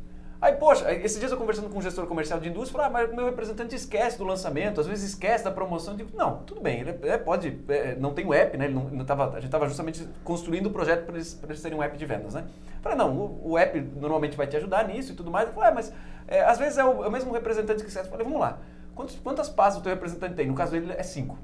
Aí, 0.45 0.53
poxa, 0.57 0.93
esses 0.93 1.19
dias 1.19 1.33
eu 1.33 1.39
conversando 1.39 1.71
com 1.71 1.79
um 1.79 1.81
gestor 1.81 2.07
comercial 2.07 2.39
de 2.39 2.51
indústria, 2.51 2.83
falei, 2.83 3.05
ah, 3.05 3.07
mas 3.07 3.17
meu 3.17 3.25
representante 3.25 3.75
esquece 3.75 4.19
do 4.19 4.25
lançamento, 4.25 4.79
às 4.79 4.87
vezes 4.87 5.09
esquece 5.11 5.43
da 5.43 5.51
promoção. 5.51 5.95
Eu 5.95 5.99
digo, 5.99 6.11
não, 6.15 6.43
tudo 6.43 6.61
bem, 6.61 6.81
ele 6.81 6.99
é, 7.05 7.17
pode, 7.17 7.61
é, 7.67 7.97
não 7.97 8.13
tem 8.13 8.27
o 8.27 8.35
app, 8.35 8.55
né? 8.59 8.67
Ele 8.67 8.75
não, 8.75 8.85
não 8.91 9.05
tava, 9.07 9.31
a 9.31 9.35
gente 9.37 9.47
estava 9.47 9.67
justamente 9.67 10.07
construindo 10.23 10.67
o 10.67 10.71
projeto 10.71 11.07
para 11.07 11.15
eles, 11.15 11.41
eles 11.43 11.63
terem 11.63 11.79
um 11.79 11.83
app 11.83 11.97
de 11.97 12.05
vendas, 12.05 12.35
né? 12.35 12.45
Falei, 12.83 12.99
não, 12.99 13.17
o, 13.17 13.53
o, 13.53 13.59
app 13.59 13.81
normalmente 13.99 14.37
vai 14.37 14.47
te 14.47 14.55
ajudar 14.59 14.87
nisso 14.87 15.13
e 15.13 15.15
tudo 15.15 15.31
mais. 15.31 15.49
Eu 15.49 15.55
falei, 15.55 15.71
ah, 15.71 15.75
mas 15.75 15.91
é, 16.29 16.45
às 16.45 16.59
vezes 16.59 16.77
é 16.77 16.85
o, 16.85 17.03
é 17.03 17.09
o, 17.09 17.11
mesmo 17.11 17.33
representante 17.33 17.83
que 17.83 17.89
esquece. 17.89 18.09
Eu 18.09 18.11
falei, 18.11 18.27
vamos 18.27 18.39
lá, 18.39 18.59
quantos, 18.95 19.17
quantas 19.17 19.49
pastas 19.49 19.81
o 19.81 19.83
teu 19.83 19.95
representante 19.95 20.35
tem? 20.35 20.47
No 20.47 20.55
caso 20.55 20.73
dele 20.73 20.93
é 20.93 21.03
cinco. 21.03 21.39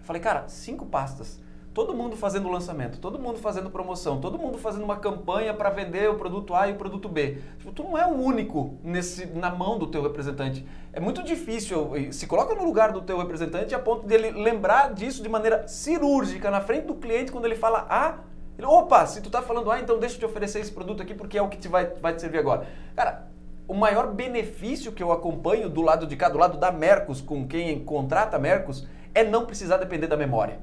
Eu 0.00 0.04
falei, 0.04 0.20
cara, 0.20 0.48
cinco 0.48 0.84
pastas 0.86 1.40
todo 1.76 1.92
mundo 1.92 2.16
fazendo 2.16 2.48
lançamento, 2.48 2.98
todo 2.98 3.18
mundo 3.18 3.38
fazendo 3.38 3.68
promoção, 3.68 4.18
todo 4.18 4.38
mundo 4.38 4.56
fazendo 4.56 4.82
uma 4.82 4.96
campanha 4.96 5.52
para 5.52 5.68
vender 5.68 6.08
o 6.08 6.14
produto 6.14 6.54
A 6.54 6.68
e 6.68 6.72
o 6.72 6.76
produto 6.76 7.06
B. 7.06 7.36
Tipo, 7.58 7.70
tu 7.70 7.82
não 7.82 7.98
é 7.98 8.06
o 8.06 8.14
único 8.14 8.78
nesse, 8.82 9.26
na 9.26 9.50
mão 9.50 9.78
do 9.78 9.86
teu 9.86 10.02
representante. 10.02 10.66
É 10.90 10.98
muito 11.00 11.22
difícil, 11.22 11.90
se 12.12 12.26
coloca 12.26 12.54
no 12.54 12.64
lugar 12.64 12.92
do 12.92 13.02
teu 13.02 13.18
representante 13.18 13.74
a 13.74 13.78
ponto 13.78 14.06
dele 14.06 14.30
lembrar 14.30 14.94
disso 14.94 15.22
de 15.22 15.28
maneira 15.28 15.68
cirúrgica 15.68 16.50
na 16.50 16.62
frente 16.62 16.86
do 16.86 16.94
cliente 16.94 17.30
quando 17.30 17.44
ele 17.44 17.56
fala 17.56 17.86
A, 17.90 18.20
ele, 18.56 18.66
opa, 18.66 19.04
se 19.04 19.20
tu 19.20 19.28
tá 19.28 19.42
falando 19.42 19.70
A, 19.70 19.78
então 19.78 19.98
deixa 19.98 20.14
eu 20.14 20.20
te 20.20 20.24
oferecer 20.24 20.60
esse 20.60 20.72
produto 20.72 21.02
aqui 21.02 21.12
porque 21.12 21.36
é 21.36 21.42
o 21.42 21.48
que 21.50 21.58
te 21.58 21.68
vai, 21.68 21.88
vai 22.00 22.14
te 22.14 22.22
servir 22.22 22.38
agora. 22.38 22.66
Cara, 22.94 23.26
o 23.68 23.74
maior 23.74 24.14
benefício 24.14 24.92
que 24.92 25.02
eu 25.02 25.12
acompanho 25.12 25.68
do 25.68 25.82
lado 25.82 26.06
de 26.06 26.16
cá, 26.16 26.30
do 26.30 26.38
lado 26.38 26.56
da 26.56 26.72
Mercos, 26.72 27.20
com 27.20 27.46
quem 27.46 27.84
contrata 27.84 28.38
Mercos, 28.38 28.88
é 29.14 29.22
não 29.22 29.44
precisar 29.44 29.76
depender 29.76 30.06
da 30.06 30.16
memória. 30.16 30.58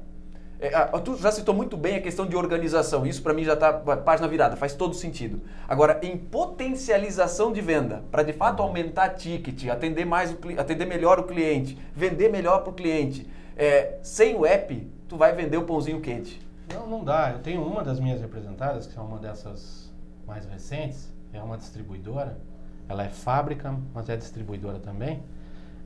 É, 0.60 0.70
tu 1.00 1.16
já 1.16 1.32
citou 1.32 1.54
muito 1.54 1.76
bem 1.76 1.96
a 1.96 2.00
questão 2.00 2.26
de 2.26 2.36
organização. 2.36 3.06
Isso 3.06 3.22
para 3.22 3.34
mim 3.34 3.44
já 3.44 3.54
está 3.54 3.72
página 3.72 4.28
virada, 4.28 4.56
faz 4.56 4.74
todo 4.74 4.94
sentido. 4.94 5.42
Agora, 5.68 5.98
em 6.02 6.16
potencialização 6.16 7.52
de 7.52 7.60
venda, 7.60 8.04
para 8.10 8.22
de 8.22 8.32
fato 8.32 8.62
aumentar 8.62 9.10
ticket, 9.10 9.68
atender 9.68 10.04
mais, 10.04 10.32
o, 10.32 10.36
atender 10.58 10.86
melhor 10.86 11.18
o 11.18 11.24
cliente, 11.24 11.78
vender 11.94 12.30
melhor 12.30 12.62
para 12.62 12.70
o 12.70 12.74
cliente, 12.74 13.28
é, 13.56 13.98
sem 14.02 14.34
o 14.36 14.46
app, 14.46 14.90
tu 15.08 15.16
vai 15.16 15.34
vender 15.34 15.56
o 15.56 15.64
pãozinho 15.64 16.00
quente. 16.00 16.40
Não, 16.72 16.86
não 16.86 17.04
dá. 17.04 17.32
Eu 17.32 17.40
tenho 17.40 17.62
uma 17.64 17.82
das 17.82 18.00
minhas 18.00 18.20
representadas, 18.20 18.86
que 18.86 18.98
é 18.98 19.02
uma 19.02 19.18
dessas 19.18 19.92
mais 20.26 20.46
recentes, 20.46 21.12
é 21.32 21.42
uma 21.42 21.56
distribuidora. 21.56 22.38
Ela 22.88 23.04
é 23.04 23.08
fábrica, 23.08 23.74
mas 23.92 24.08
é 24.08 24.16
distribuidora 24.16 24.78
também. 24.78 25.22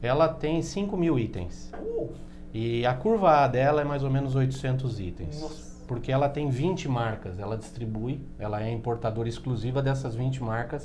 Ela 0.01 0.29
tem 0.29 0.63
5 0.63 0.97
mil 0.97 1.19
itens. 1.19 1.73
Uh. 1.75 2.13
E 2.53 2.87
a 2.87 2.95
curva 2.95 3.45
A 3.45 3.49
dela 3.49 3.83
é 3.83 3.85
mais 3.85 4.03
ou 4.03 4.11
menos 4.11 4.35
800 4.35 5.01
itens. 5.01 5.41
Nossa. 5.41 5.69
Porque 5.87 6.13
ela 6.13 6.29
tem 6.29 6.51
20 6.51 6.89
marcas, 6.89 7.39
ela 7.39 7.57
distribui, 7.57 8.21
ela 8.39 8.63
é 8.63 8.71
importadora 8.71 9.29
exclusiva 9.29 9.83
dessas 9.83 10.15
20 10.15 10.43
marcas 10.43 10.85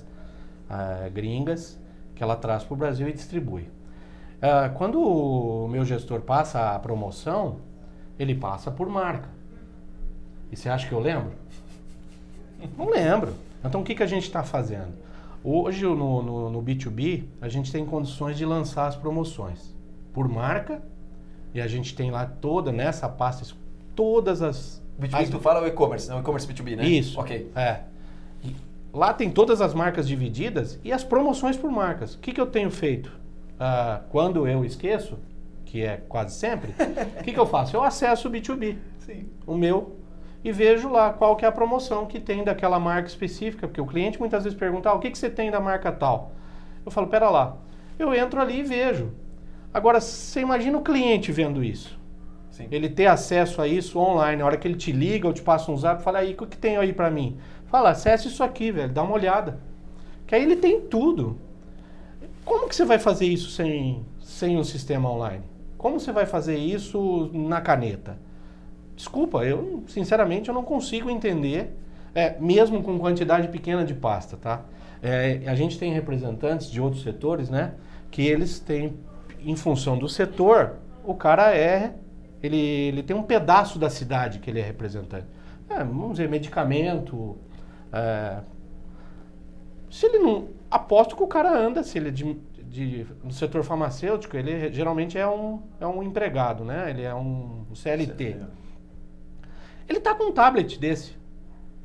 uh, 0.69 1.11
gringas 1.11 1.77
que 2.15 2.23
ela 2.23 2.35
traz 2.35 2.63
para 2.63 2.73
o 2.73 2.77
Brasil 2.77 3.09
e 3.09 3.13
distribui. 3.13 3.63
Uh, 3.63 4.73
quando 4.75 5.01
o 5.01 5.67
meu 5.67 5.83
gestor 5.83 6.21
passa 6.21 6.73
a 6.73 6.79
promoção, 6.79 7.57
ele 8.17 8.35
passa 8.35 8.71
por 8.71 8.87
marca. 8.87 9.29
E 10.51 10.55
você 10.55 10.69
acha 10.69 10.87
que 10.87 10.93
eu 10.93 10.99
lembro? 10.99 11.33
Não 12.77 12.89
lembro. 12.89 13.33
Então 13.63 13.81
o 13.81 13.83
que, 13.83 13.95
que 13.95 14.03
a 14.03 14.07
gente 14.07 14.23
está 14.23 14.43
fazendo? 14.43 14.93
Hoje 15.43 15.83
no, 15.83 16.21
no, 16.21 16.49
no 16.49 16.63
B2B, 16.63 17.25
a 17.41 17.49
gente 17.49 17.71
tem 17.71 17.85
condições 17.85 18.37
de 18.37 18.45
lançar 18.45 18.87
as 18.87 18.95
promoções 18.95 19.75
por 20.13 20.29
marca 20.29 20.81
e 21.53 21.61
a 21.61 21.67
gente 21.67 21.95
tem 21.95 22.09
lá 22.11 22.25
toda, 22.25 22.71
nessa 22.71 23.07
pasta, 23.07 23.55
todas 23.95 24.41
as. 24.41 24.81
B2B 24.99 25.21
as... 25.21 25.29
tu 25.29 25.39
fala 25.39 25.61
o 25.61 25.67
e-commerce, 25.67 26.09
não 26.09 26.17
o 26.17 26.19
e-commerce 26.21 26.47
B2B, 26.47 26.75
né? 26.75 26.85
Isso. 26.85 27.19
Ok. 27.19 27.51
É. 27.55 27.81
E 28.43 28.55
lá 28.93 29.13
tem 29.13 29.29
todas 29.29 29.61
as 29.61 29.73
marcas 29.73 30.07
divididas 30.07 30.79
e 30.83 30.91
as 30.91 31.03
promoções 31.03 31.57
por 31.57 31.71
marcas. 31.71 32.15
O 32.15 32.19
que, 32.19 32.31
que 32.31 32.41
eu 32.41 32.47
tenho 32.47 32.71
feito? 32.71 33.11
Ah, 33.59 34.01
quando 34.09 34.47
eu 34.47 34.65
esqueço, 34.65 35.17
que 35.65 35.83
é 35.83 35.97
quase 36.09 36.35
sempre, 36.35 36.73
o 37.19 37.23
que, 37.23 37.31
que 37.31 37.39
eu 37.39 37.45
faço? 37.45 37.75
Eu 37.75 37.83
acesso 37.83 38.27
o 38.27 38.31
B2B, 38.31 38.77
Sim. 38.99 39.27
o 39.45 39.55
meu, 39.55 39.95
e 40.43 40.51
vejo 40.51 40.89
lá 40.89 41.13
qual 41.13 41.35
que 41.35 41.45
é 41.45 41.47
a 41.47 41.51
promoção 41.51 42.05
que 42.05 42.19
tem 42.19 42.43
daquela 42.43 42.79
marca 42.79 43.07
específica, 43.07 43.67
porque 43.67 43.79
o 43.79 43.85
cliente 43.85 44.19
muitas 44.19 44.43
vezes 44.43 44.57
pergunta, 44.57 44.89
ah, 44.89 44.93
o 44.93 44.99
que, 44.99 45.09
que 45.09 45.17
você 45.17 45.29
tem 45.29 45.49
da 45.49 45.59
marca 45.59 45.91
tal? 45.91 46.33
Eu 46.85 46.91
falo, 46.91 47.07
pera 47.07 47.29
lá. 47.29 47.55
Eu 47.97 48.13
entro 48.13 48.41
ali 48.41 48.59
e 48.59 48.63
vejo. 48.63 49.13
Agora, 49.73 49.99
você 49.99 50.41
imagina 50.41 50.77
o 50.77 50.81
cliente 50.81 51.31
vendo 51.31 51.63
isso. 51.63 51.99
Sim. 52.51 52.67
Ele 52.69 52.87
ter 52.87 53.07
acesso 53.07 53.59
a 53.61 53.67
isso 53.67 53.97
online, 53.97 54.41
a 54.41 54.45
hora 54.45 54.57
que 54.57 54.67
ele 54.67 54.77
te 54.77 54.91
liga 54.91 55.27
ou 55.27 55.33
te 55.33 55.41
passa 55.41 55.71
um 55.71 55.77
zap, 55.77 56.03
fala 56.03 56.19
aí, 56.19 56.33
o 56.39 56.45
que 56.45 56.55
tem 56.55 56.77
aí 56.77 56.93
para 56.93 57.09
mim? 57.09 57.37
Fala, 57.65 57.89
acesse 57.89 58.27
isso 58.27 58.43
aqui, 58.43 58.71
velho, 58.71 58.93
dá 58.93 59.01
uma 59.01 59.15
olhada. 59.15 59.59
Que 60.27 60.35
aí 60.35 60.43
ele 60.43 60.57
tem 60.57 60.81
tudo. 60.81 61.39
Como 62.45 62.69
que 62.69 62.75
você 62.75 62.85
vai 62.85 62.99
fazer 62.99 63.25
isso 63.25 63.49
sem, 63.49 64.05
sem 64.21 64.55
um 64.55 64.63
sistema 64.63 65.09
online? 65.09 65.43
Como 65.77 65.99
você 65.99 66.11
vai 66.11 66.27
fazer 66.27 66.55
isso 66.55 67.31
na 67.33 67.59
caneta? 67.59 68.19
Desculpa, 68.95 69.43
eu 69.43 69.83
sinceramente 69.87 70.49
eu 70.49 70.53
não 70.53 70.63
consigo 70.63 71.09
entender, 71.09 71.75
é, 72.13 72.37
mesmo 72.39 72.83
com 72.83 72.99
quantidade 72.99 73.47
pequena 73.47 73.83
de 73.83 73.95
pasta, 73.95 74.37
tá? 74.37 74.61
É, 75.01 75.41
a 75.47 75.55
gente 75.55 75.79
tem 75.79 75.91
representantes 75.91 76.69
de 76.69 76.79
outros 76.79 77.01
setores, 77.01 77.49
né? 77.49 77.73
Que 78.11 78.21
eles 78.21 78.59
têm 78.59 78.93
em 79.45 79.55
função 79.55 79.97
do 79.97 80.07
setor, 80.07 80.77
o 81.03 81.13
cara 81.13 81.55
é. 81.55 81.95
Ele, 82.41 82.57
ele 82.57 83.03
tem 83.03 83.15
um 83.15 83.23
pedaço 83.23 83.79
da 83.79 83.89
cidade 83.89 84.39
que 84.39 84.49
ele 84.49 84.59
é 84.59 84.63
representante. 84.63 85.25
É, 85.69 85.77
vamos 85.77 86.11
dizer, 86.11 86.29
medicamento. 86.29 87.37
É, 87.91 88.39
se 89.89 90.05
ele 90.05 90.19
não. 90.19 90.49
Aposto 90.69 91.15
que 91.15 91.23
o 91.23 91.27
cara 91.27 91.55
anda, 91.55 91.83
se 91.83 91.97
ele 91.99 92.09
é 92.09 92.11
de, 92.11 92.33
de, 92.63 93.05
no 93.23 93.31
setor 93.31 93.63
farmacêutico, 93.63 94.35
ele 94.35 94.73
geralmente 94.73 95.17
é 95.17 95.27
um, 95.27 95.61
é 95.79 95.85
um 95.85 96.01
empregado, 96.01 96.65
né? 96.65 96.89
Ele 96.89 97.03
é 97.03 97.13
um, 97.13 97.65
um 97.69 97.75
CLT. 97.75 98.37
Ele 99.87 99.99
tá 99.99 100.15
com 100.15 100.25
um 100.25 100.31
tablet 100.31 100.79
desse. 100.79 101.15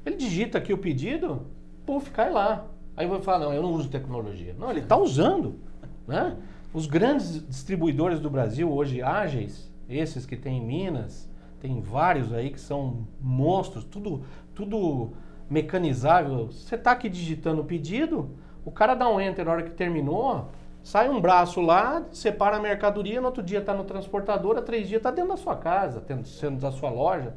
Ele 0.06 0.16
digita 0.16 0.56
aqui 0.56 0.72
o 0.72 0.78
pedido, 0.78 1.46
puf, 1.84 2.10
cai 2.10 2.30
lá. 2.30 2.66
Aí 2.96 3.06
vai 3.06 3.20
falar, 3.20 3.40
não, 3.40 3.52
eu 3.52 3.62
não 3.62 3.72
uso 3.72 3.90
tecnologia. 3.90 4.56
Não, 4.58 4.70
ele 4.70 4.80
está 4.80 4.96
usando, 4.96 5.60
né? 6.06 6.36
Os 6.72 6.86
grandes 6.86 7.46
distribuidores 7.48 8.20
do 8.20 8.28
Brasil 8.28 8.70
hoje 8.70 9.00
ágeis, 9.00 9.72
esses 9.88 10.26
que 10.26 10.36
tem 10.36 10.58
em 10.58 10.66
Minas, 10.66 11.28
tem 11.60 11.80
vários 11.80 12.32
aí 12.32 12.50
que 12.50 12.60
são 12.60 13.06
monstros, 13.20 13.84
tudo, 13.84 14.22
tudo 14.54 15.12
mecanizável. 15.48 16.46
Você 16.46 16.74
está 16.74 16.92
aqui 16.92 17.08
digitando 17.08 17.62
o 17.62 17.64
pedido, 17.64 18.30
o 18.66 18.70
cara 18.70 18.94
dá 18.94 19.08
um 19.08 19.18
enter 19.18 19.46
na 19.46 19.52
hora 19.52 19.62
que 19.62 19.70
terminou, 19.70 20.50
sai 20.82 21.08
um 21.08 21.18
braço 21.20 21.60
lá, 21.62 22.04
separa 22.12 22.58
a 22.58 22.60
mercadoria, 22.60 23.18
no 23.18 23.28
outro 23.28 23.42
dia 23.42 23.60
está 23.60 23.72
no 23.72 23.84
transportador, 23.84 24.58
há 24.58 24.62
três 24.62 24.86
dias 24.86 24.98
está 24.98 25.10
dentro 25.10 25.30
da 25.30 25.36
sua 25.38 25.56
casa, 25.56 26.04
sendo 26.24 26.60
da 26.60 26.70
sua 26.70 26.90
loja. 26.90 27.34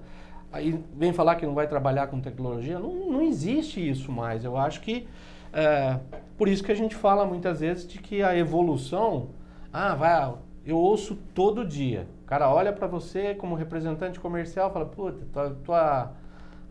Aí 0.51 0.83
vem 0.93 1.13
falar 1.13 1.35
que 1.35 1.45
não 1.45 1.53
vai 1.53 1.67
trabalhar 1.67 2.07
com 2.07 2.19
tecnologia. 2.19 2.77
Não, 2.77 3.09
não 3.09 3.21
existe 3.21 3.89
isso 3.89 4.11
mais. 4.11 4.43
Eu 4.43 4.57
acho 4.57 4.81
que 4.81 5.07
é, 5.53 5.99
por 6.37 6.47
isso 6.47 6.63
que 6.63 6.71
a 6.71 6.75
gente 6.75 6.95
fala 6.95 7.25
muitas 7.25 7.59
vezes 7.59 7.87
de 7.87 7.99
que 7.99 8.21
a 8.23 8.35
evolução, 8.35 9.29
ah, 9.71 9.95
vai, 9.95 10.33
eu 10.65 10.77
ouço 10.77 11.15
todo 11.33 11.65
dia. 11.65 12.07
O 12.23 12.25
cara 12.25 12.49
olha 12.49 12.71
para 12.71 12.87
você 12.87 13.35
como 13.35 13.55
representante 13.55 14.19
comercial, 14.19 14.71
fala, 14.71 14.85
puta, 14.85 15.25
tua, 15.31 15.49
tua 15.63 16.11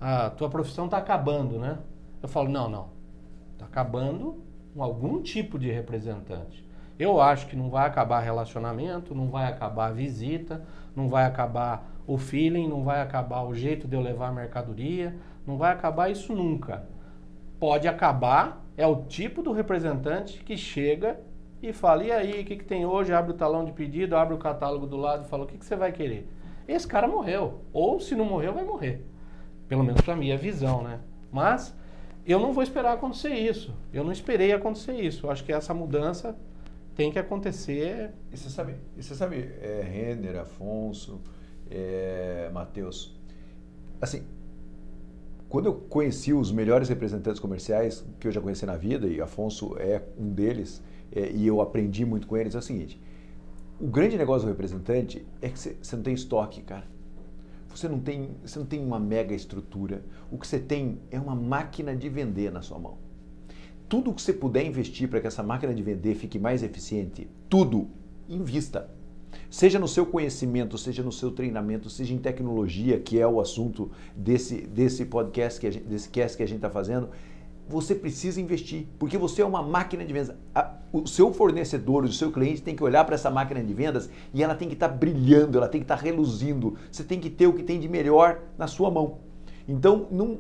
a 0.01 0.31
tua 0.31 0.49
profissão 0.49 0.87
está 0.87 0.97
acabando, 0.97 1.59
né? 1.59 1.79
Eu 2.23 2.29
falo, 2.29 2.49
não, 2.49 2.69
não. 2.69 2.88
Está 3.53 3.66
acabando 3.66 4.43
com 4.75 4.83
algum 4.83 5.21
tipo 5.21 5.59
de 5.59 5.71
representante. 5.71 6.66
Eu 6.99 7.21
acho 7.21 7.47
que 7.47 7.57
não 7.57 7.69
vai 7.69 7.87
acabar 7.87 8.21
relacionamento, 8.21 9.14
não 9.14 9.29
vai 9.29 9.47
acabar 9.47 9.93
visita, 9.93 10.64
não 10.97 11.09
vai 11.09 11.25
acabar 11.25 11.90
o 12.07 12.16
feeling, 12.16 12.69
não 12.69 12.83
vai 12.83 13.03
acabar 13.03 13.43
o 13.43 13.55
jeito 13.55 13.87
de 13.87 13.95
eu 13.95 14.01
levar 14.01 14.29
a 14.29 14.33
mercadoria, 14.33 15.14
não 15.47 15.59
vai 15.59 15.73
acabar 15.73 16.11
isso 16.11 16.35
nunca. 16.35 16.87
Pode 17.59 17.87
acabar, 17.87 18.60
é 18.76 18.87
o 18.87 19.04
tipo 19.04 19.42
do 19.42 19.52
representante 19.52 20.42
que 20.42 20.56
chega 20.56 21.20
e 21.62 21.72
fala: 21.72 22.04
e 22.04 22.12
aí, 22.12 22.42
o 22.42 22.44
que, 22.44 22.56
que 22.56 22.64
tem 22.64 22.87
hoje? 22.87 23.12
Abre 23.12 23.33
o 23.33 23.37
talão 23.37 23.64
de 23.64 23.72
pedido, 23.72 24.16
abre 24.16 24.35
o 24.35 24.38
catálogo 24.38 24.87
do 24.87 24.96
lado 24.96 25.24
e 25.24 25.28
fala: 25.28 25.44
o 25.44 25.46
que, 25.46 25.59
que 25.59 25.64
você 25.64 25.76
vai 25.76 25.92
querer? 25.92 26.28
Esse 26.66 26.87
cara 26.87 27.09
morreu. 27.09 27.62
Ou 27.72 27.98
se 28.00 28.14
não 28.14 28.24
morreu, 28.24 28.52
vai 28.52 28.64
morrer. 28.64 29.04
Pelo 29.68 29.85
menos 29.85 30.00
para 30.00 30.16
mim 30.16 30.30
é 30.30 30.37
visão, 30.37 30.83
né? 30.83 31.00
Mas 31.30 31.76
eu 32.26 32.38
não 32.38 32.52
vou 32.52 32.62
esperar 32.62 32.92
acontecer 32.92 33.35
isso. 33.35 33.74
Eu 33.92 34.04
não 34.04 34.12
esperei 34.12 34.52
acontecer 34.52 34.94
isso. 34.94 35.26
Eu 35.26 35.30
acho 35.30 35.44
que 35.44 35.52
essa 35.52 35.74
mudança 35.74 36.37
tem 36.94 37.11
que 37.11 37.18
acontecer. 37.18 38.12
E 38.33 38.37
você 38.37 38.50
sabe, 38.50 38.76
e 38.96 39.02
você 39.02 39.14
sabe 39.14 39.37
é, 39.61 39.83
Renner, 39.83 40.38
Afonso, 40.38 41.20
é, 41.70 42.50
Matheus, 42.52 43.16
assim, 44.00 44.24
quando 45.51 45.67
eu 45.67 45.75
conheci 45.75 46.33
os 46.33 46.53
melhores 46.53 46.89
representantes 46.89 47.41
comerciais 47.41 48.07
que 48.21 48.29
eu 48.29 48.31
já 48.31 48.41
conheci 48.41 48.65
na 48.65 48.77
vida, 48.77 49.09
e 49.09 49.21
Afonso 49.21 49.77
é 49.79 50.01
um 50.17 50.31
deles, 50.31 50.81
é, 51.11 51.29
e 51.33 51.45
eu 51.45 51.61
aprendi 51.61 52.07
muito 52.07 52.29
com 52.29 52.37
eles, 52.37 52.55
é 52.55 52.59
o 52.59 52.63
seguinte: 52.63 53.03
o 53.81 53.89
grande 53.89 54.17
negócio 54.17 54.47
do 54.47 54.51
representante 54.51 55.27
é 55.43 55.49
que 55.49 55.59
você 55.59 55.97
não 55.97 56.05
tem 56.05 56.15
estoque, 56.15 56.63
cara. 56.63 56.85
Você 57.75 57.89
não, 57.89 57.99
tem, 57.99 58.31
você 58.45 58.59
não 58.61 58.67
tem 58.67 58.85
uma 58.85 59.01
mega 59.01 59.35
estrutura. 59.35 60.05
O 60.31 60.39
que 60.39 60.47
você 60.47 60.59
tem 60.59 61.01
é 61.11 61.19
uma 61.19 61.35
máquina 61.35 61.97
de 61.97 62.09
vender 62.09 62.53
na 62.53 62.63
sua 62.63 62.79
mão. 62.79 62.99
Tudo 63.89 64.15
que 64.15 64.23
você 64.23 64.33
puder 64.33 64.65
investir 64.65 65.09
para 65.09 65.21
que 65.21 65.27
essa 65.27 65.43
máquina 65.43 65.75
de 65.75 65.83
vender 65.83 66.15
fique 66.15 66.39
mais 66.39 66.63
eficiente, 66.63 67.29
tudo, 67.49 67.89
invista. 68.29 68.89
Seja 69.51 69.79
no 69.79 69.88
seu 69.88 70.07
conhecimento, 70.07 70.79
seja 70.79 71.03
no 71.03 71.12
seu 71.12 71.31
treinamento, 71.31 71.90
seja 71.90 72.14
em 72.14 72.19
tecnologia, 72.19 72.99
que 72.99 73.19
é 73.19 73.27
o 73.27 73.40
assunto 73.40 73.90
desse, 74.14 74.61
desse 74.62 75.05
podcast, 75.05 75.61
que 75.61 75.71
gente, 75.71 75.85
desse 75.85 76.09
cast 76.09 76.37
que 76.37 76.43
a 76.43 76.47
gente 76.47 76.57
está 76.59 76.71
fazendo, 76.71 77.09
você 77.71 77.95
precisa 77.95 78.40
investir, 78.40 78.87
porque 78.99 79.16
você 79.16 79.43
é 79.43 79.45
uma 79.45 79.62
máquina 79.62 80.05
de 80.05 80.12
vendas. 80.12 80.35
O 80.93 81.07
seu 81.07 81.33
fornecedor, 81.33 82.05
o 82.05 82.12
seu 82.12 82.33
cliente 82.33 82.61
tem 82.61 82.75
que 82.75 82.83
olhar 82.83 83.05
para 83.05 83.14
essa 83.14 83.31
máquina 83.31 83.62
de 83.62 83.73
vendas 83.73 84.11
e 84.35 84.43
ela 84.43 84.57
tem 84.57 84.66
que 84.66 84.75
estar 84.75 84.88
tá 84.88 84.95
brilhando, 84.95 85.57
ela 85.57 85.69
tem 85.69 85.81
que 85.81 85.85
estar 85.85 85.97
tá 85.97 86.03
reluzindo. 86.03 86.77
Você 86.90 87.05
tem 87.05 87.21
que 87.21 87.31
ter 87.31 87.47
o 87.47 87.53
que 87.53 87.62
tem 87.62 87.79
de 87.79 87.88
melhor 87.88 88.40
na 88.59 88.66
sua 88.66 88.90
mão. 88.90 89.19
Então, 89.69 90.09
não, 90.11 90.38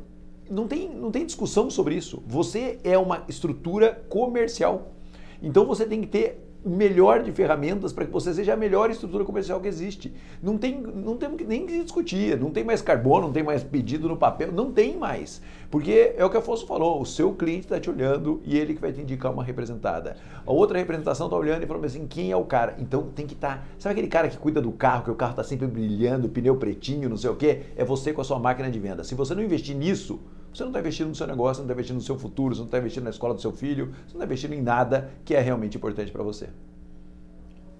não, 0.50 0.66
tem, 0.66 0.88
não 0.92 1.12
tem 1.12 1.24
discussão 1.24 1.70
sobre 1.70 1.94
isso. 1.94 2.20
Você 2.26 2.80
é 2.82 2.98
uma 2.98 3.22
estrutura 3.28 4.04
comercial. 4.08 4.92
Então, 5.40 5.64
você 5.64 5.86
tem 5.86 6.00
que 6.00 6.08
ter 6.08 6.49
melhor 6.64 7.22
de 7.22 7.32
ferramentas 7.32 7.92
para 7.92 8.04
que 8.04 8.12
você 8.12 8.34
seja 8.34 8.54
a 8.54 8.56
melhor 8.56 8.90
estrutura 8.90 9.24
comercial 9.24 9.60
que 9.60 9.68
existe. 9.68 10.12
Não 10.42 10.58
tem, 10.58 10.80
não 10.80 11.16
tem 11.16 11.28
nem 11.46 11.66
que 11.66 11.82
discutir, 11.82 12.38
não 12.38 12.50
tem 12.50 12.64
mais 12.64 12.82
carbono, 12.82 13.26
não 13.26 13.32
tem 13.32 13.42
mais 13.42 13.62
pedido 13.62 14.08
no 14.08 14.16
papel, 14.16 14.52
não 14.52 14.70
tem 14.70 14.96
mais. 14.96 15.40
Porque 15.70 16.14
é 16.16 16.24
o 16.24 16.28
que 16.28 16.36
a 16.36 16.40
Afonso 16.40 16.66
falou, 16.66 17.00
o 17.00 17.06
seu 17.06 17.32
cliente 17.32 17.60
está 17.60 17.78
te 17.80 17.88
olhando 17.88 18.40
e 18.44 18.58
ele 18.58 18.74
que 18.74 18.80
vai 18.80 18.92
te 18.92 19.00
indicar 19.00 19.32
uma 19.32 19.44
representada. 19.44 20.16
A 20.44 20.52
outra 20.52 20.78
representação 20.78 21.26
está 21.26 21.36
olhando 21.36 21.62
e 21.62 21.66
falando 21.66 21.84
assim, 21.84 22.06
quem 22.06 22.30
é 22.30 22.36
o 22.36 22.44
cara? 22.44 22.76
Então 22.78 23.04
tem 23.14 23.26
que 23.26 23.34
estar... 23.34 23.58
Tá, 23.58 23.64
sabe 23.78 23.92
aquele 23.92 24.08
cara 24.08 24.28
que 24.28 24.36
cuida 24.36 24.60
do 24.60 24.72
carro, 24.72 25.04
que 25.04 25.10
o 25.10 25.14
carro 25.14 25.32
está 25.32 25.44
sempre 25.44 25.66
brilhando, 25.66 26.28
pneu 26.28 26.56
pretinho, 26.56 27.08
não 27.08 27.16
sei 27.16 27.30
o 27.30 27.36
quê? 27.36 27.62
É 27.76 27.84
você 27.84 28.12
com 28.12 28.20
a 28.20 28.24
sua 28.24 28.38
máquina 28.38 28.70
de 28.70 28.78
venda. 28.78 29.04
Se 29.04 29.14
você 29.14 29.34
não 29.34 29.42
investir 29.42 29.76
nisso, 29.76 30.20
você 30.52 30.62
não 30.62 30.70
está 30.70 30.80
investindo 30.80 31.08
no 31.08 31.14
seu 31.14 31.26
negócio, 31.26 31.62
não 31.62 31.66
está 31.66 31.74
investindo 31.74 31.96
no 31.96 32.02
seu 32.02 32.18
futuro, 32.18 32.54
você 32.54 32.60
não 32.60 32.66
está 32.66 32.78
investindo 32.78 33.04
na 33.04 33.10
escola 33.10 33.34
do 33.34 33.40
seu 33.40 33.52
filho, 33.52 33.86
você 33.86 34.14
não 34.14 34.22
está 34.22 34.24
investindo 34.24 34.52
em 34.52 34.62
nada 34.62 35.10
que 35.24 35.34
é 35.34 35.40
realmente 35.40 35.76
importante 35.76 36.10
para 36.10 36.22
você. 36.22 36.48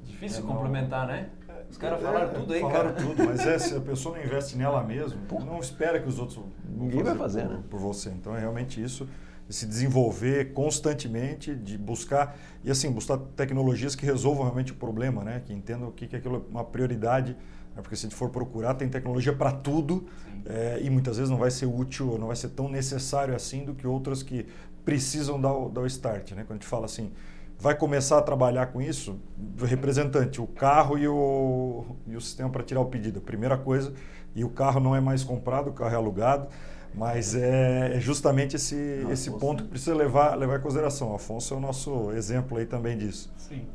Difícil 0.04 0.44
é, 0.44 0.46
complementar, 0.46 1.06
né? 1.06 1.30
Os 1.70 1.76
caras 1.76 2.00
é, 2.00 2.02
falaram 2.02 2.33
tudo 2.33 2.52
aí, 2.52 2.61
falaram 2.61 2.78
cara. 2.78 2.94
Falaram 2.94 3.16
tudo, 3.16 3.28
mas 3.28 3.46
é, 3.46 3.59
se 3.59 3.76
a 3.76 3.80
pessoa 3.80 4.16
não 4.16 4.24
investe 4.24 4.56
nela 4.56 4.83
mesmo, 4.83 5.18
não 5.44 5.59
espera 5.59 6.00
que 6.00 6.09
os 6.09 6.18
outros 6.18 6.40
Ninguém 6.68 7.02
vai 7.02 7.16
fazer, 7.16 7.42
por, 7.42 7.50
né? 7.50 7.62
por 7.70 7.80
você. 7.80 8.11
Então 8.11 8.37
é 8.37 8.40
realmente 8.40 8.83
isso, 8.83 9.09
de 9.48 9.54
se 9.54 9.66
desenvolver 9.66 10.52
constantemente, 10.52 11.54
de 11.54 11.76
buscar, 11.76 12.37
e 12.62 12.70
assim, 12.70 12.90
buscar 12.90 13.18
tecnologias 13.37 13.94
que 13.94 14.06
resolvam 14.06 14.44
realmente 14.44 14.72
o 14.72 14.76
problema, 14.76 15.24
né? 15.24 15.42
Que 15.44 15.52
entendam 15.52 15.88
o 15.88 15.92
que, 15.92 16.06
que 16.06 16.16
aquilo 16.16 16.37
é 16.37 16.50
uma 16.50 16.64
prioridade 16.64 17.37
né? 17.74 17.83
porque 17.83 17.96
se 17.96 18.06
a 18.06 18.09
gente 18.09 18.18
for 18.18 18.30
procurar, 18.30 18.74
tem 18.74 18.88
tecnologia 18.88 19.33
para 19.33 19.52
tudo 19.52 20.06
é, 20.46 20.80
e 20.83 20.90
muitas 20.90 21.16
vezes 21.16 21.30
não 21.30 21.38
vai 21.38 21.50
ser 21.50 21.66
útil, 21.66 22.18
não 22.18 22.28
vai 22.28 22.37
ser 22.37 22.50
tão 22.50 22.68
necessário 22.68 23.35
assim 23.35 23.64
do 23.64 23.74
que 23.74 23.87
outras 23.87 24.22
que 24.22 24.46
precisam 24.85 25.40
dar 25.40 25.52
o, 25.52 25.68
dar 25.68 25.83
o 25.83 25.87
start. 25.87 26.33
Né? 26.33 26.42
Quando 26.42 26.52
a 26.52 26.54
gente 26.54 26.66
fala 26.66 26.87
assim, 26.87 27.12
vai 27.59 27.74
começar 27.74 28.18
a 28.18 28.22
trabalhar 28.22 28.66
com 28.66 28.80
isso, 28.80 29.20
o 29.61 29.64
representante, 29.64 30.40
o 30.40 30.46
carro 30.46 30.98
e 30.98 31.06
o, 31.06 31.85
e 32.06 32.16
o 32.16 32.20
sistema 32.20 32.48
para 32.48 32.62
tirar 32.62 32.80
o 32.80 32.87
pedido. 32.87 33.20
Primeira 33.20 33.56
coisa, 33.56 33.92
e 34.35 34.44
o 34.44 34.48
carro 34.48 34.80
não 34.80 34.96
é 34.96 35.00
mais 35.00 35.22
comprado, 35.22 35.68
o 35.68 35.72
carro 35.72 35.92
é 35.92 35.96
alugado, 35.96 36.48
mas 36.94 37.35
é, 37.35 37.96
é 37.96 38.00
justamente 38.00 38.56
esse, 38.56 39.04
esse 39.11 39.30
ponto 39.33 39.64
que 39.64 39.70
precisa 39.70 39.94
levar, 39.94 40.35
levar 40.37 40.59
em 40.59 40.62
consideração. 40.62 41.12
O 41.12 41.14
Afonso 41.14 41.54
é 41.54 41.56
o 41.56 41.61
nosso 41.61 42.11
exemplo 42.12 42.56
aí 42.56 42.66
também 42.66 42.96
disso. 42.96 43.33
Sim. 43.37 43.66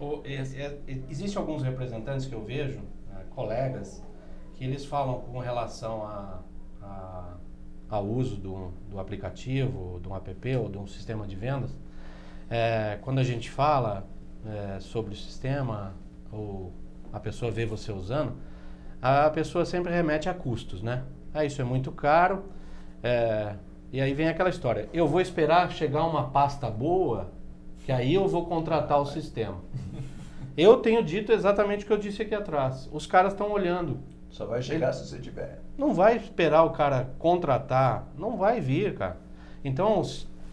O, 0.00 0.20
é, 0.24 0.34
é, 0.34 0.78
Existem 1.08 1.38
alguns 1.38 1.62
representantes 1.62 2.26
que 2.26 2.34
eu 2.34 2.44
vejo 2.44 2.80
colegas 3.38 4.04
que 4.54 4.64
eles 4.64 4.84
falam 4.84 5.20
com 5.20 5.38
relação 5.38 6.02
a, 6.02 6.40
a, 6.82 7.34
ao 7.88 8.04
uso 8.04 8.34
do, 8.34 8.72
do 8.90 8.98
aplicativo, 8.98 10.00
de 10.02 10.08
um 10.08 10.16
app 10.16 10.56
ou 10.56 10.68
de 10.68 10.76
um 10.76 10.88
sistema 10.88 11.24
de 11.24 11.36
vendas. 11.36 11.70
É, 12.50 12.98
quando 13.02 13.20
a 13.20 13.22
gente 13.22 13.48
fala 13.48 14.04
é, 14.44 14.80
sobre 14.80 15.12
o 15.12 15.16
sistema 15.16 15.94
ou 16.32 16.72
a 17.12 17.20
pessoa 17.20 17.52
vê 17.52 17.64
você 17.64 17.92
usando, 17.92 18.32
a 19.00 19.30
pessoa 19.30 19.64
sempre 19.64 19.92
remete 19.92 20.28
a 20.28 20.34
custos, 20.34 20.82
né? 20.82 21.04
Ah, 21.32 21.44
isso 21.44 21.62
é 21.62 21.64
muito 21.64 21.92
caro. 21.92 22.42
É, 23.04 23.54
e 23.92 24.00
aí 24.00 24.12
vem 24.14 24.26
aquela 24.26 24.50
história. 24.50 24.88
Eu 24.92 25.06
vou 25.06 25.20
esperar 25.20 25.70
chegar 25.70 26.04
uma 26.04 26.28
pasta 26.30 26.68
boa, 26.68 27.30
que 27.84 27.92
aí 27.92 28.14
eu 28.14 28.26
vou 28.26 28.46
contratar 28.46 29.00
o 29.00 29.06
sistema. 29.06 29.58
Eu 30.58 30.78
tenho 30.78 31.04
dito 31.04 31.30
exatamente 31.30 31.84
o 31.84 31.86
que 31.86 31.92
eu 31.92 31.96
disse 31.96 32.20
aqui 32.20 32.34
atrás. 32.34 32.88
Os 32.92 33.06
caras 33.06 33.32
estão 33.32 33.52
olhando. 33.52 34.00
Só 34.28 34.44
vai 34.44 34.60
chegar 34.60 34.88
Ele 34.88 34.96
se 34.96 35.06
você 35.06 35.20
tiver. 35.20 35.60
Não 35.78 35.94
vai 35.94 36.16
esperar 36.16 36.64
o 36.64 36.70
cara 36.70 37.10
contratar. 37.16 38.08
Não 38.18 38.36
vai 38.36 38.60
vir, 38.60 38.96
cara. 38.96 39.18
Então, 39.64 40.02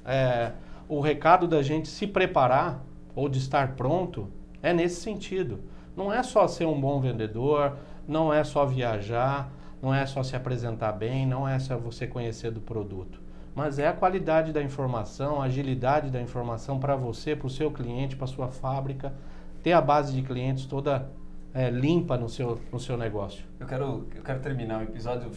é, 0.05 0.51
o 0.87 0.99
recado 0.99 1.47
da 1.47 1.63
gente 1.63 1.87
se 1.87 2.05
preparar 2.05 2.83
ou 3.15 3.27
de 3.27 3.39
estar 3.39 3.75
pronto 3.75 4.29
é 4.61 4.71
nesse 4.71 5.01
sentido. 5.01 5.61
Não 5.97 6.13
é 6.13 6.21
só 6.21 6.47
ser 6.47 6.65
um 6.65 6.79
bom 6.79 6.99
vendedor, 6.99 7.75
não 8.07 8.31
é 8.31 8.43
só 8.43 8.63
viajar, 8.63 9.51
não 9.81 9.91
é 9.91 10.05
só 10.05 10.21
se 10.21 10.35
apresentar 10.35 10.91
bem, 10.91 11.25
não 11.25 11.47
é 11.47 11.57
só 11.57 11.77
você 11.77 12.05
conhecer 12.05 12.51
do 12.51 12.61
produto. 12.61 13.19
Mas 13.55 13.79
é 13.79 13.87
a 13.87 13.93
qualidade 13.93 14.53
da 14.53 14.61
informação, 14.61 15.41
a 15.41 15.45
agilidade 15.45 16.11
da 16.11 16.21
informação 16.21 16.79
para 16.79 16.95
você, 16.95 17.35
para 17.35 17.47
o 17.47 17.49
seu 17.49 17.71
cliente, 17.71 18.15
para 18.15 18.25
a 18.25 18.27
sua 18.27 18.49
fábrica 18.49 19.11
ter 19.65 19.71
a 19.71 19.81
base 19.81 20.13
de 20.13 20.21
clientes 20.21 20.67
toda 20.67 21.09
é, 21.51 21.71
limpa 21.71 22.15
no 22.15 22.29
seu, 22.29 22.61
no 22.71 22.79
seu 22.79 22.95
negócio. 22.95 23.43
Eu 23.59 23.65
quero, 23.65 24.07
eu 24.15 24.21
quero 24.21 24.39
terminar 24.39 24.81
o 24.81 24.83
episódio 24.83 25.31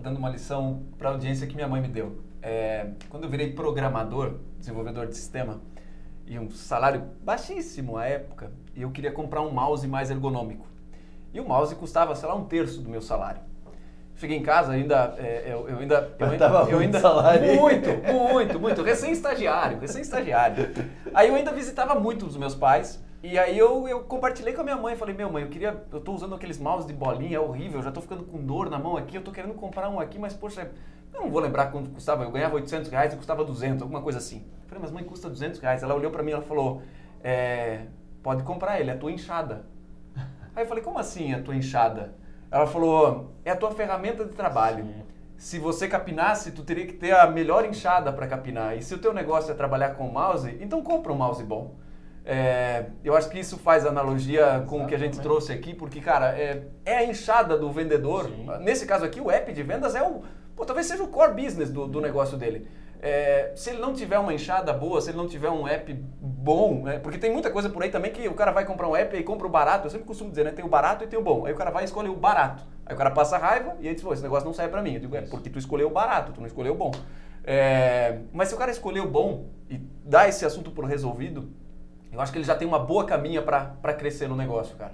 dando 0.00 0.16
uma 0.16 0.30
lição 0.30 0.84
para 0.96 1.10
a 1.10 1.12
audiência 1.12 1.46
que 1.46 1.54
minha 1.54 1.68
mãe 1.68 1.82
me 1.82 1.88
deu. 1.88 2.18
É, 2.40 2.92
quando 3.10 3.24
eu 3.24 3.28
virei 3.28 3.52
programador, 3.52 4.36
desenvolvedor 4.58 5.06
de 5.06 5.14
sistema, 5.14 5.60
e 6.26 6.38
um 6.38 6.48
salário 6.50 7.02
baixíssimo 7.22 7.98
à 7.98 8.06
época, 8.06 8.50
e 8.74 8.80
eu 8.80 8.90
queria 8.90 9.12
comprar 9.12 9.42
um 9.42 9.50
mouse 9.50 9.86
mais 9.86 10.10
ergonômico. 10.10 10.66
E 11.34 11.38
o 11.38 11.46
mouse 11.46 11.74
custava, 11.74 12.14
sei 12.14 12.26
lá, 12.26 12.34
um 12.34 12.46
terço 12.46 12.80
do 12.80 12.88
meu 12.88 13.02
salário. 13.02 13.42
Cheguei 14.16 14.38
em 14.38 14.42
casa, 14.42 14.72
ainda, 14.72 15.14
é, 15.18 15.42
eu, 15.52 15.68
eu, 15.68 15.78
ainda, 15.78 16.10
eu 16.18 16.26
ainda, 16.26 16.46
eu 16.70 16.78
ainda 16.78 17.00
salário. 17.00 17.54
muito, 17.54 17.90
muito, 18.10 18.58
muito, 18.58 18.82
recém-estagiário, 18.82 19.78
recém-estagiário. 19.78 20.72
Aí 21.12 21.28
eu 21.28 21.34
ainda 21.34 21.52
visitava 21.52 21.94
muito 21.94 22.24
os 22.24 22.38
meus 22.38 22.54
pais 22.54 23.03
e 23.24 23.38
aí 23.38 23.58
eu, 23.58 23.88
eu 23.88 24.00
compartilhei 24.00 24.52
com 24.52 24.60
a 24.60 24.64
minha 24.64 24.76
mãe, 24.76 24.96
falei, 24.96 25.14
meu 25.14 25.32
mãe, 25.32 25.44
eu 25.44 25.48
queria, 25.48 25.82
eu 25.90 25.98
tô 25.98 26.12
usando 26.12 26.34
aqueles 26.34 26.58
mouse 26.58 26.86
de 26.86 26.92
bolinha, 26.92 27.38
é 27.38 27.40
horrível, 27.40 27.82
já 27.82 27.90
tô 27.90 28.02
ficando 28.02 28.22
com 28.22 28.36
dor 28.44 28.68
na 28.68 28.78
mão 28.78 28.98
aqui, 28.98 29.16
eu 29.16 29.22
tô 29.22 29.32
querendo 29.32 29.54
comprar 29.54 29.88
um 29.88 29.98
aqui, 29.98 30.18
mas 30.18 30.34
poxa, 30.34 30.70
eu 31.14 31.22
não 31.22 31.30
vou 31.30 31.40
lembrar 31.40 31.72
quanto 31.72 31.88
custava, 31.88 32.22
eu 32.22 32.30
ganhava 32.30 32.56
800 32.56 32.90
reais 32.90 33.14
e 33.14 33.16
custava 33.16 33.42
200, 33.42 33.80
alguma 33.80 34.02
coisa 34.02 34.18
assim. 34.18 34.44
Eu 34.62 34.68
falei, 34.68 34.82
mas 34.82 34.90
mãe, 34.90 35.04
custa 35.04 35.30
200 35.30 35.58
reais. 35.58 35.82
Ela 35.82 35.94
olhou 35.94 36.10
para 36.10 36.22
mim 36.22 36.32
e 36.32 36.42
falou, 36.42 36.82
é, 37.22 37.86
pode 38.22 38.42
comprar 38.42 38.78
ele, 38.78 38.90
é 38.90 38.92
a 38.92 38.98
tua 38.98 39.10
enxada. 39.10 39.64
Aí 40.54 40.64
eu 40.64 40.68
falei, 40.68 40.84
como 40.84 40.98
assim 40.98 41.32
a 41.32 41.40
tua 41.40 41.56
enxada? 41.56 42.14
Ela 42.50 42.66
falou, 42.66 43.32
é 43.42 43.52
a 43.52 43.56
tua 43.56 43.70
ferramenta 43.70 44.24
de 44.26 44.32
trabalho. 44.32 44.84
Sim. 44.84 45.02
Se 45.38 45.58
você 45.58 45.88
capinasse, 45.88 46.52
tu 46.52 46.62
teria 46.62 46.86
que 46.86 46.92
ter 46.92 47.12
a 47.12 47.26
melhor 47.26 47.64
enxada 47.64 48.12
para 48.12 48.26
capinar. 48.26 48.76
E 48.76 48.82
se 48.82 48.94
o 48.94 48.98
teu 48.98 49.14
negócio 49.14 49.50
é 49.50 49.54
trabalhar 49.54 49.94
com 49.94 50.08
mouse, 50.08 50.56
então 50.60 50.82
compra 50.82 51.10
um 51.10 51.16
mouse 51.16 51.42
bom. 51.42 51.74
É, 52.24 52.86
eu 53.04 53.14
acho 53.14 53.28
que 53.28 53.38
isso 53.38 53.58
faz 53.58 53.84
analogia 53.84 54.40
Exatamente. 54.40 54.68
com 54.68 54.82
o 54.82 54.86
que 54.86 54.94
a 54.94 54.98
gente 54.98 55.20
trouxe 55.20 55.52
aqui, 55.52 55.74
porque, 55.74 56.00
cara, 56.00 56.38
é, 56.38 56.62
é 56.84 56.96
a 56.98 57.04
enxada 57.04 57.56
do 57.56 57.70
vendedor. 57.70 58.24
Sim. 58.26 58.46
Nesse 58.60 58.86
caso 58.86 59.04
aqui, 59.04 59.20
o 59.20 59.30
app 59.30 59.52
de 59.52 59.62
vendas 59.62 59.94
é 59.94 60.02
o, 60.02 60.22
pô, 60.56 60.64
talvez 60.64 60.86
seja 60.86 61.02
o 61.02 61.08
core 61.08 61.42
business 61.42 61.70
do, 61.70 61.86
do 61.86 62.00
negócio 62.00 62.38
dele. 62.38 62.66
É, 63.06 63.52
se 63.54 63.68
ele 63.68 63.80
não 63.80 63.92
tiver 63.92 64.18
uma 64.18 64.32
enxada 64.32 64.72
boa, 64.72 64.98
se 64.98 65.10
ele 65.10 65.18
não 65.18 65.28
tiver 65.28 65.50
um 65.50 65.68
app 65.68 65.92
bom, 65.92 66.84
né? 66.84 66.98
porque 66.98 67.18
tem 67.18 67.30
muita 67.30 67.50
coisa 67.50 67.68
por 67.68 67.82
aí 67.82 67.90
também 67.90 68.10
que 68.10 68.26
o 68.26 68.32
cara 68.32 68.50
vai 68.50 68.64
comprar 68.64 68.88
um 68.88 68.96
app 68.96 69.14
e 69.14 69.22
compra 69.22 69.46
o 69.46 69.50
barato. 69.50 69.86
Eu 69.86 69.90
sempre 69.90 70.06
costumo 70.06 70.30
dizer, 70.30 70.44
né? 70.44 70.52
Tem 70.52 70.64
o 70.64 70.68
barato 70.68 71.04
e 71.04 71.06
tem 71.06 71.18
o 71.18 71.22
bom. 71.22 71.44
Aí 71.44 71.52
o 71.52 71.56
cara 71.56 71.70
vai 71.70 71.82
e 71.82 71.84
escolhe 71.84 72.08
o 72.08 72.16
barato. 72.16 72.64
Aí 72.86 72.94
o 72.94 72.96
cara 72.96 73.10
passa 73.10 73.36
raiva 73.36 73.76
e 73.78 73.88
aí 73.88 73.94
diz, 73.94 74.02
pô, 74.02 74.14
esse 74.14 74.22
negócio 74.22 74.46
não 74.46 74.54
sai 74.54 74.68
pra 74.68 74.80
mim. 74.80 74.94
Eu 74.94 75.00
digo, 75.00 75.14
é 75.16 75.20
porque 75.20 75.50
tu 75.50 75.58
escolheu 75.58 75.88
o 75.88 75.90
barato, 75.90 76.32
tu 76.32 76.40
não 76.40 76.46
escolheu 76.46 76.72
o 76.72 76.76
bom. 76.76 76.92
É, 77.46 78.20
mas 78.32 78.48
se 78.48 78.54
o 78.54 78.56
cara 78.56 78.70
escolher 78.70 79.00
o 79.00 79.06
bom 79.06 79.50
e 79.68 79.76
dar 80.02 80.26
esse 80.26 80.46
assunto 80.46 80.70
por 80.70 80.86
resolvido, 80.86 81.50
eu 82.14 82.20
acho 82.20 82.32
que 82.32 82.38
ele 82.38 82.44
já 82.44 82.54
tem 82.54 82.66
uma 82.66 82.78
boa 82.78 83.04
caminha 83.04 83.42
para 83.42 83.92
crescer 83.92 84.28
no 84.28 84.36
negócio, 84.36 84.76
cara. 84.76 84.92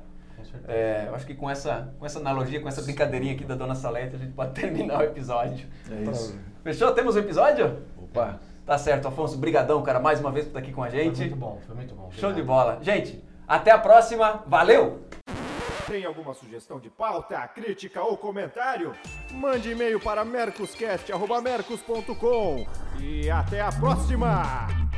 É, 0.66 1.04
eu 1.06 1.14
acho 1.14 1.26
que 1.26 1.34
com 1.34 1.48
essa, 1.48 1.92
com 1.98 2.06
essa 2.06 2.18
analogia, 2.18 2.60
com 2.60 2.68
essa 2.68 2.82
brincadeirinha 2.82 3.34
aqui 3.34 3.44
da 3.44 3.54
Dona 3.54 3.74
Salete, 3.74 4.16
a 4.16 4.18
gente 4.18 4.32
pode 4.32 4.52
terminar 4.58 4.98
o 4.98 5.02
episódio. 5.02 5.68
É 5.90 6.02
isso. 6.10 6.38
Fechou? 6.64 6.92
Temos 6.92 7.14
o 7.14 7.18
um 7.18 7.22
episódio? 7.22 7.82
Opa! 7.96 8.40
Tá 8.66 8.76
certo, 8.78 9.08
Afonso. 9.08 9.36
Brigadão, 9.36 9.82
cara, 9.82 10.00
mais 10.00 10.20
uma 10.20 10.30
vez 10.30 10.46
por 10.46 10.50
estar 10.50 10.60
aqui 10.60 10.72
com 10.72 10.82
a 10.82 10.88
gente. 10.88 11.16
Foi 11.16 11.26
muito 11.26 11.36
bom, 11.36 11.60
foi 11.66 11.74
muito 11.74 11.94
bom. 11.94 12.04
Obrigado. 12.04 12.20
Show 12.20 12.32
de 12.32 12.42
bola. 12.42 12.78
Gente, 12.82 13.22
até 13.46 13.70
a 13.70 13.78
próxima. 13.78 14.42
Valeu! 14.46 15.02
Tem 15.86 16.04
alguma 16.04 16.34
sugestão 16.34 16.78
de 16.78 16.88
pauta, 16.88 17.36
crítica 17.48 18.00
ou 18.00 18.16
comentário? 18.16 18.94
Mande 19.32 19.72
e-mail 19.72 19.98
para 19.98 20.24
mercoscast.mercos.com 20.24 22.64
e 23.00 23.28
até 23.28 23.60
a 23.60 23.72
próxima! 23.72 24.89